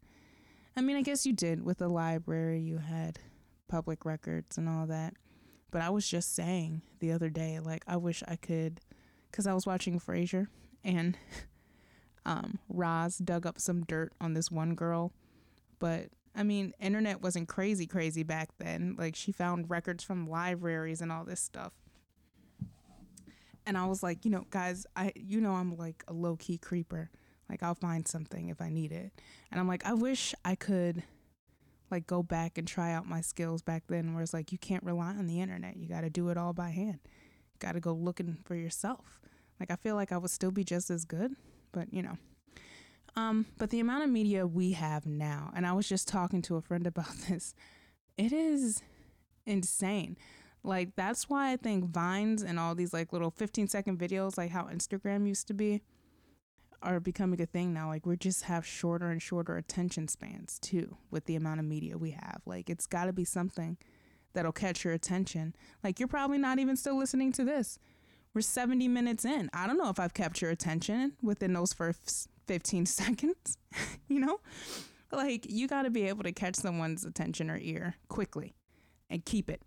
[0.77, 3.19] I mean, I guess you did with the library, you had
[3.69, 5.15] public records and all that.
[5.71, 8.81] But I was just saying the other day, like, I wish I could,
[9.31, 10.47] because I was watching Frasier
[10.89, 11.19] and
[12.25, 15.13] um, Roz dug up some dirt on this one girl.
[15.79, 18.97] But I mean, internet wasn't crazy, crazy back then.
[18.99, 21.73] Like, she found records from libraries and all this stuff.
[23.67, 26.57] And I was like, you know, guys, I, you know, I'm like a low key
[26.57, 27.11] creeper.
[27.51, 29.13] Like, I'll find something if I need it.
[29.51, 31.03] And I'm like, I wish I could
[31.91, 34.85] like go back and try out my skills back then where it's like you can't
[34.85, 35.77] rely on the internet.
[35.77, 37.01] You got to do it all by hand.
[37.05, 39.19] You Got to go looking for yourself.
[39.61, 41.35] Like I feel like I would still be just as good,
[41.73, 42.17] but you know.
[43.17, 46.57] Um, but the amount of media we have now, and I was just talking to
[46.57, 47.55] a friend about this,
[48.17, 48.83] it is
[49.47, 50.17] insane.
[50.63, 54.51] Like that's why I think vines and all these like little 15 second videos like
[54.51, 55.83] how Instagram used to be
[56.83, 57.89] are becoming a thing now.
[57.89, 61.99] Like we just have shorter and shorter attention spans too with the amount of media
[61.99, 62.41] we have.
[62.47, 63.79] Like it's got to be something
[64.33, 65.55] that'll catch your attention.
[65.83, 67.79] Like you're probably not even still listening to this.
[68.39, 69.51] We're 70 minutes in.
[69.53, 73.59] I don't know if I've kept your attention within those first 15 seconds,
[74.07, 74.39] you know?
[75.11, 78.55] Like you got to be able to catch someone's attention or ear quickly
[79.11, 79.61] and keep it.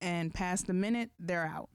[0.00, 1.68] And past the minute, they're out.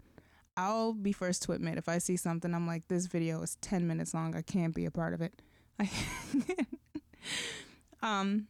[0.58, 3.86] I'll be first to admit if I see something, I'm like, this video is 10
[3.86, 4.36] minutes long.
[4.36, 5.40] I can't be a part of it.
[5.80, 5.88] I
[8.02, 8.48] um,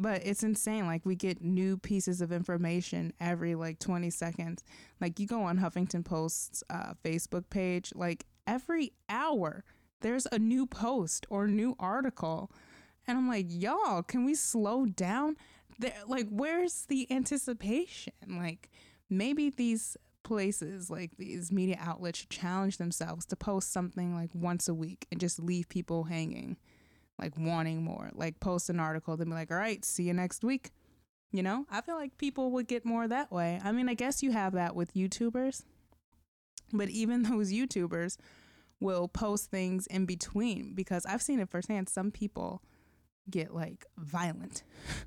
[0.00, 0.86] but it's insane.
[0.86, 4.64] Like we get new pieces of information every like 20 seconds.
[5.00, 9.64] Like you go on Huffington Post's uh, Facebook page, like every hour
[10.00, 12.50] there's a new post or new article.
[13.06, 15.36] And I'm like, y'all, can we slow down?
[15.78, 18.12] There, like, where's the anticipation?
[18.26, 18.70] Like,
[19.08, 24.74] maybe these places like these media outlets challenge themselves to post something like once a
[24.74, 26.56] week and just leave people hanging,
[27.20, 28.10] like wanting more.
[28.14, 30.70] Like post an article, then be like, all right, see you next week.
[31.32, 33.60] You know, I feel like people would get more that way.
[33.62, 35.62] I mean, I guess you have that with YouTubers,
[36.72, 38.16] but even those YouTubers
[38.80, 41.88] will post things in between because I've seen it firsthand.
[41.88, 42.62] Some people
[43.28, 44.64] get like violent.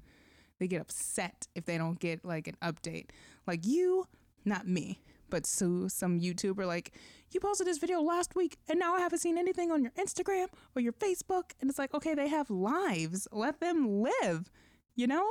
[0.59, 3.09] they get upset if they don't get like an update.
[3.45, 4.07] Like you
[4.45, 6.93] not me, but Sue, some YouTuber like,
[7.31, 10.47] you posted this video last week and now I haven't seen anything on your Instagram
[10.75, 11.51] or your Facebook.
[11.59, 13.27] And it's like, okay, they have lives.
[13.31, 14.51] Let them live,
[14.95, 15.27] you know?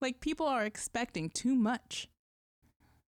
[0.00, 2.08] Like people are expecting too much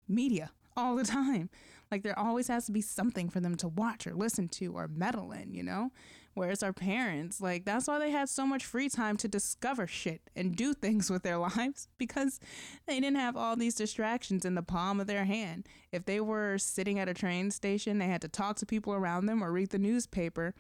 [0.08, 1.50] media all the time.
[1.92, 4.88] Like there always has to be something for them to watch or listen to or
[4.88, 5.92] meddle in, you know?
[6.36, 10.30] Whereas our parents, like, that's why they had so much free time to discover shit
[10.36, 12.42] and do things with their lives because
[12.86, 15.66] they didn't have all these distractions in the palm of their hand.
[15.94, 19.26] If they were sitting at a train station, they had to talk to people around
[19.26, 20.54] them or read the newspaper,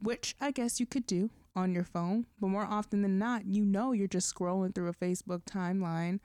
[0.00, 2.26] which I guess you could do on your phone.
[2.40, 6.18] But more often than not, you know you're just scrolling through a Facebook timeline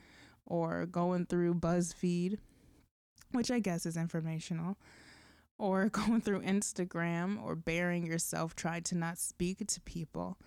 [0.47, 2.39] or going through BuzzFeed,
[3.31, 4.75] which I guess is informational
[5.57, 10.37] or going through Instagram or bearing yourself, try to not speak to people.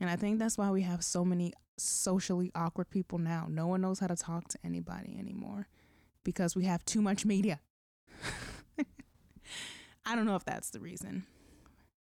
[0.00, 3.46] And I think that's why we have so many socially awkward people now.
[3.48, 5.68] No one knows how to talk to anybody anymore
[6.24, 7.60] because we have too much media.
[10.06, 11.24] I don't know if that's the reason.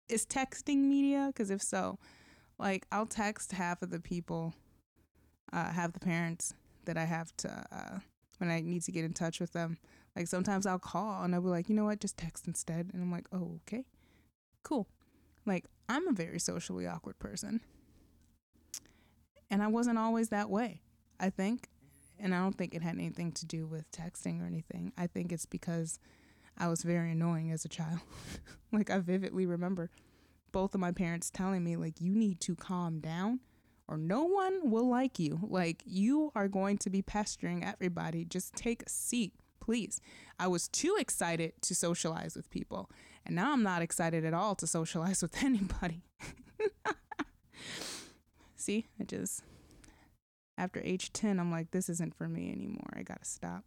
[0.09, 1.27] Is texting media?
[1.27, 1.97] Because if so,
[2.59, 4.53] like I'll text half of the people,
[5.51, 6.53] uh, half the parents
[6.85, 7.99] that I have to, uh,
[8.37, 9.77] when I need to get in touch with them.
[10.15, 12.91] Like sometimes I'll call and I'll be like, you know what, just text instead.
[12.93, 13.85] And I'm like, oh, okay,
[14.63, 14.87] cool.
[15.45, 17.61] Like I'm a very socially awkward person.
[19.51, 20.81] And I wasn't always that way,
[21.19, 21.69] I think.
[22.17, 24.93] And I don't think it had anything to do with texting or anything.
[24.97, 25.99] I think it's because
[26.57, 27.99] I was very annoying as a child.
[28.71, 29.89] like I vividly remember
[30.53, 33.41] both of my parents telling me like you need to calm down
[33.87, 35.39] or no one will like you.
[35.43, 38.23] Like you are going to be pestering everybody.
[38.23, 39.33] Just take a seat
[39.65, 39.99] please.
[40.39, 42.89] I was too excited to socialize with people.
[43.25, 46.03] And now I'm not excited at all to socialize with anybody.
[48.55, 49.41] See, I just,
[50.57, 52.93] after age 10, I'm like, this isn't for me anymore.
[52.95, 53.63] I gotta stop.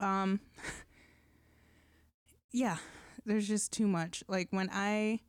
[0.00, 0.40] Um,
[2.52, 2.76] yeah,
[3.24, 4.24] there's just too much.
[4.28, 5.20] Like when I,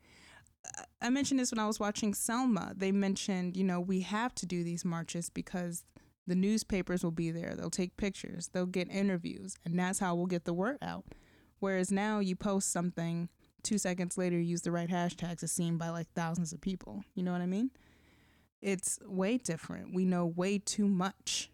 [1.02, 2.74] I mentioned this when I was watching Selma.
[2.76, 5.84] They mentioned, you know, we have to do these marches because
[6.26, 7.56] the newspapers will be there.
[7.56, 8.50] They'll take pictures.
[8.54, 9.58] They'll get interviews.
[9.66, 11.06] And that's how we'll get the word out.
[11.60, 13.30] Whereas now you post something,
[13.62, 17.04] two seconds later, you use the right hashtags, it's seen by like thousands of people.
[17.16, 17.72] You know what I mean?
[18.62, 19.94] It's way different.
[19.94, 21.50] We know way too much.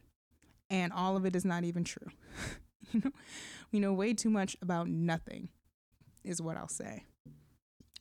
[0.69, 2.07] And all of it is not even true.
[2.93, 3.11] you know,
[3.71, 5.49] we know way too much about nothing,
[6.23, 7.05] is what I'll say.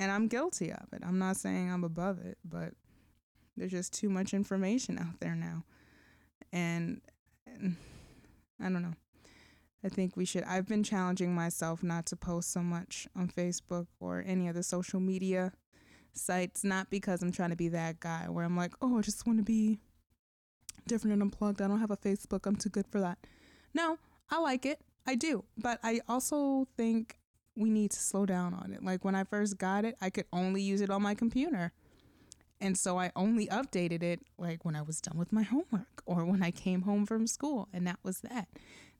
[0.00, 1.02] And I'm guilty of it.
[1.04, 2.74] I'm not saying I'm above it, but
[3.56, 5.64] there's just too much information out there now
[6.52, 7.00] and,
[7.46, 7.76] and
[8.60, 8.94] I don't know.
[9.84, 10.42] I think we should.
[10.44, 14.98] I've been challenging myself not to post so much on Facebook or any other social
[14.98, 15.52] media
[16.12, 19.26] sites, not because I'm trying to be that guy where I'm like, oh, I just
[19.26, 19.78] want to be
[20.86, 21.62] different and unplugged.
[21.62, 22.46] I don't have a Facebook.
[22.46, 23.18] I'm too good for that.
[23.72, 23.98] No,
[24.30, 24.80] I like it.
[25.06, 25.44] I do.
[25.56, 27.18] But I also think
[27.54, 28.84] we need to slow down on it.
[28.84, 31.72] Like when I first got it, I could only use it on my computer.
[32.60, 36.24] And so I only updated it like when I was done with my homework or
[36.24, 37.68] when I came home from school.
[37.72, 38.48] And that was that.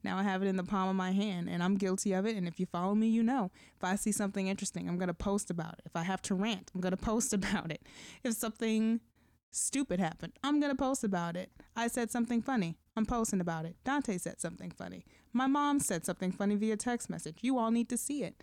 [0.03, 2.37] Now I have it in the palm of my hand and I'm guilty of it.
[2.37, 3.51] And if you follow me, you know.
[3.75, 5.81] If I see something interesting, I'm going to post about it.
[5.85, 7.81] If I have to rant, I'm going to post about it.
[8.23, 9.01] If something
[9.51, 11.51] stupid happened, I'm going to post about it.
[11.75, 13.75] I said something funny, I'm posting about it.
[13.83, 15.05] Dante said something funny.
[15.33, 17.39] My mom said something funny via text message.
[17.41, 18.41] You all need to see it.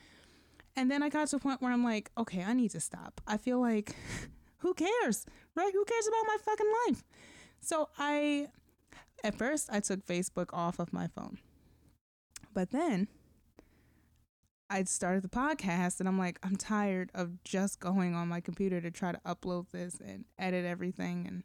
[0.74, 3.20] And then I got to a point where I'm like, okay, I need to stop.
[3.26, 3.94] I feel like,
[4.58, 5.72] who cares, right?
[5.72, 7.04] Who cares about my fucking life?
[7.60, 8.48] So I,
[9.24, 11.38] at first, I took Facebook off of my phone.
[12.54, 13.08] But then
[14.68, 18.80] I started the podcast and I'm like, I'm tired of just going on my computer
[18.80, 21.26] to try to upload this and edit everything.
[21.26, 21.42] And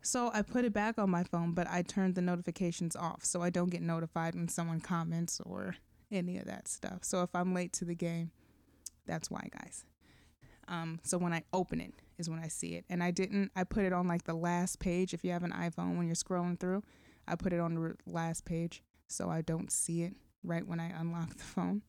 [0.00, 3.42] so I put it back on my phone, but I turned the notifications off so
[3.42, 5.76] I don't get notified when someone comments or
[6.10, 6.98] any of that stuff.
[7.02, 8.30] So if I'm late to the game,
[9.06, 9.84] that's why, guys.
[10.68, 12.84] Um, so when I open it is when I see it.
[12.88, 15.14] And I didn't, I put it on like the last page.
[15.14, 16.82] If you have an iPhone, when you're scrolling through,
[17.26, 20.88] I put it on the last page so I don't see it right when I
[20.98, 21.82] unlock the phone.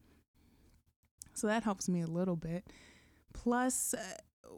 [1.33, 2.65] So that helps me a little bit.
[3.33, 4.55] Plus, uh,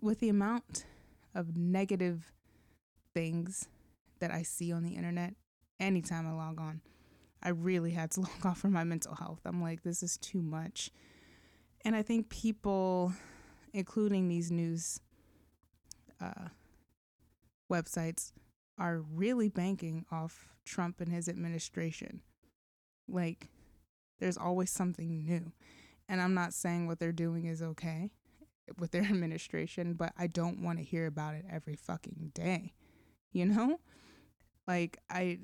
[0.00, 0.86] with the amount
[1.34, 2.32] of negative
[3.14, 3.68] things
[4.20, 5.34] that I see on the internet
[5.80, 6.80] anytime I log on,
[7.42, 9.40] I really had to log off for my mental health.
[9.44, 10.90] I'm like, this is too much.
[11.84, 13.12] And I think people,
[13.72, 15.00] including these news
[16.20, 16.48] uh,
[17.70, 18.32] websites,
[18.78, 22.22] are really banking off Trump and his administration.
[23.08, 23.48] Like,
[24.20, 25.52] there's always something new.
[26.08, 28.10] And I'm not saying what they're doing is okay
[28.78, 32.74] with their administration, but I don't want to hear about it every fucking day.
[33.32, 33.80] You know?
[34.66, 35.38] Like, I.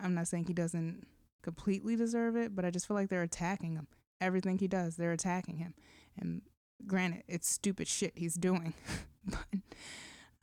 [0.00, 1.08] I'm not saying he doesn't
[1.42, 3.88] completely deserve it, but I just feel like they're attacking him.
[4.20, 5.74] Everything he does, they're attacking him.
[6.16, 6.42] And
[6.86, 8.74] granted, it's stupid shit he's doing.
[9.24, 9.60] but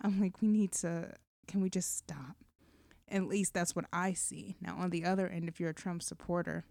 [0.02, 1.14] I'm like, we need to,
[1.48, 2.36] can we just stop?
[3.10, 4.56] At least that's what I see.
[4.62, 6.66] Now, on the other end, if you're a Trump supporter,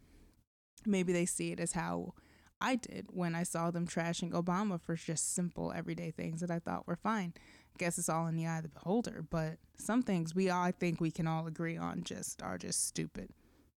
[0.84, 2.14] maybe they see it as how
[2.60, 6.58] I did when I saw them trashing Obama for just simple everyday things that I
[6.58, 7.34] thought were fine.
[7.36, 10.62] I guess it's all in the eye of the beholder, but some things we all
[10.62, 13.30] I think we can all agree on just are just stupid.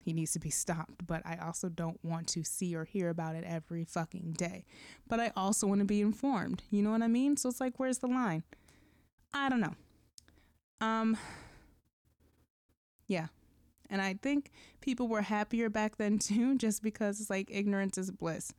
[0.05, 3.33] He needs to be stopped, but I also don't want to see or hear about
[3.35, 4.63] it every fucking day.
[5.07, 6.61] But I also want to be informed.
[6.69, 7.37] You know what I mean?
[7.37, 8.43] So it's like where's the line?
[9.33, 9.73] I don't know.
[10.79, 11.17] Um
[13.07, 13.27] yeah.
[13.89, 18.11] And I think people were happier back then too, just because it's like ignorance is
[18.11, 18.53] bliss.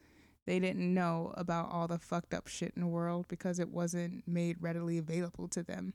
[0.47, 4.27] They didn't know about all the fucked up shit in the world because it wasn't
[4.27, 5.95] made readily available to them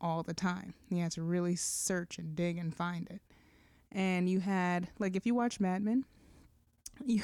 [0.00, 0.74] all the time.
[0.90, 3.20] You had to really search and dig and find it.
[3.92, 6.04] And you had, like, if you watch Mad Men,
[7.04, 7.22] you,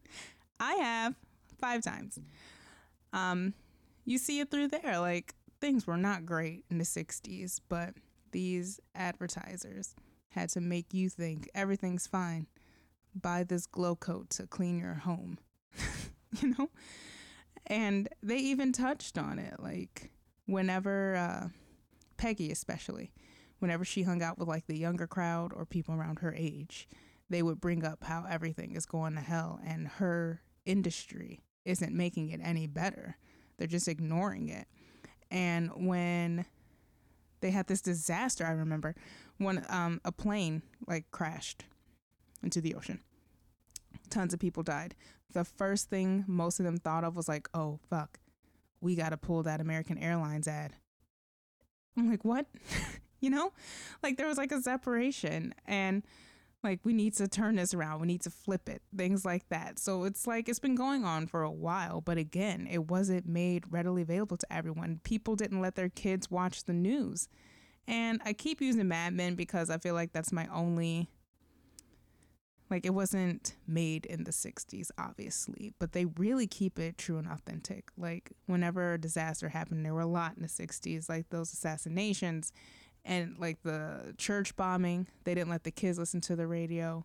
[0.60, 1.14] I have
[1.60, 2.18] five times.
[3.12, 3.54] Um,
[4.04, 4.98] you see it through there.
[4.98, 7.94] Like, things were not great in the 60s, but
[8.32, 9.94] these advertisers
[10.30, 12.46] had to make you think everything's fine.
[13.14, 15.38] Buy this Glo-Coat to clean your home.
[16.40, 16.70] you know?
[17.66, 19.60] And they even touched on it.
[19.60, 20.10] Like,
[20.46, 21.48] whenever, uh,
[22.16, 23.12] Peggy especially,
[23.58, 26.88] whenever she hung out with like the younger crowd or people around her age,
[27.30, 32.30] they would bring up how everything is going to hell and her industry isn't making
[32.30, 33.16] it any better.
[33.56, 34.66] They're just ignoring it.
[35.30, 36.46] And when
[37.40, 38.94] they had this disaster, I remember
[39.36, 41.64] when um, a plane like crashed
[42.42, 43.00] into the ocean.
[44.10, 44.94] Tons of people died.
[45.32, 48.18] The first thing most of them thought of was like, "Oh fuck,
[48.80, 50.72] we got to pull that American Airlines ad."
[51.96, 52.46] I'm like, "What?"
[53.20, 53.52] you know?
[54.02, 56.02] Like there was like a separation and
[56.64, 58.00] like we need to turn this around.
[58.00, 58.82] We need to flip it.
[58.96, 59.78] Things like that.
[59.78, 63.64] So it's like it's been going on for a while, but again, it wasn't made
[63.70, 65.00] readily available to everyone.
[65.04, 67.28] People didn't let their kids watch the news
[67.88, 71.08] and I keep using Mad Men because I feel like that's my only
[72.70, 77.26] like it wasn't made in the 60s obviously but they really keep it true and
[77.26, 81.50] authentic like whenever a disaster happened there were a lot in the 60s like those
[81.50, 82.52] assassinations
[83.04, 87.04] and like the church bombing they didn't let the kids listen to the radio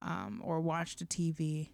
[0.00, 1.70] um, or watch the tv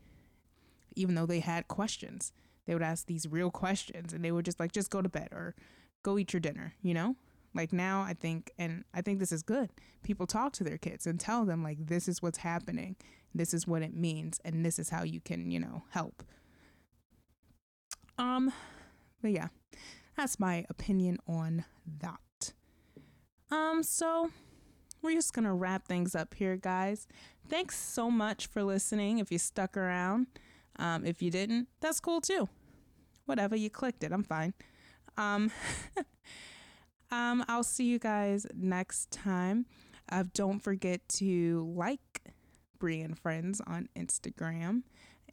[0.96, 2.32] even though they had questions
[2.66, 5.28] they would ask these real questions and they would just like just go to bed
[5.32, 5.54] or
[6.02, 7.16] go eat your dinner you know
[7.54, 9.70] like now, I think, and I think this is good.
[10.02, 12.96] People talk to their kids and tell them, like, this is what's happening,
[13.34, 16.22] this is what it means, and this is how you can, you know, help.
[18.18, 18.52] Um,
[19.22, 19.48] but yeah,
[20.16, 21.64] that's my opinion on
[22.00, 22.20] that.
[23.50, 24.30] Um, so
[25.02, 27.06] we're just gonna wrap things up here, guys.
[27.48, 29.18] Thanks so much for listening.
[29.18, 30.26] If you stuck around,
[30.76, 32.48] um, if you didn't, that's cool too.
[33.26, 34.54] Whatever, you clicked it, I'm fine.
[35.16, 35.50] Um,
[37.10, 39.66] um, I'll see you guys next time.
[40.10, 42.32] Uh, don't forget to like
[42.78, 44.82] Brie and Friends on Instagram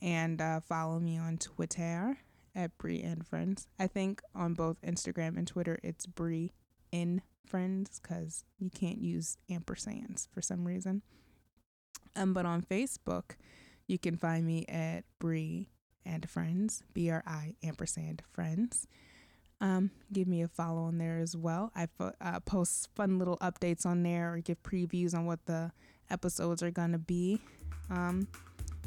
[0.02, 2.18] and uh, follow me on Twitter
[2.54, 3.68] at Brie and Friends.
[3.80, 6.54] I think on both Instagram and Twitter it's Brie
[6.92, 11.02] in Friends because you can't use ampersands for some reason.
[12.16, 13.36] Um, but on Facebook,
[13.88, 15.70] you can find me at Brie
[16.06, 18.88] and Friends, B R I ampersand Friends.
[19.62, 21.72] Um, give me a follow on there as well.
[21.76, 25.72] I uh, post fun little updates on there or give previews on what the
[26.10, 27.42] episodes are going to be.
[27.90, 28.28] Um,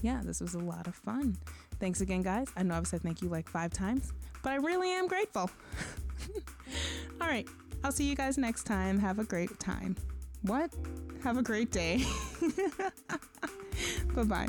[0.03, 1.37] yeah, this was a lot of fun.
[1.81, 2.49] Thanks again, guys.
[2.57, 4.13] I know I've said thank you like five times,
[4.43, 5.51] but I really am grateful.
[7.21, 7.49] All right.
[7.85, 8.99] I'll see you guys next time.
[8.99, 9.97] Have a great time.
[10.43, 10.71] What?
[11.23, 12.05] Have a great day.
[14.15, 14.49] bye bye.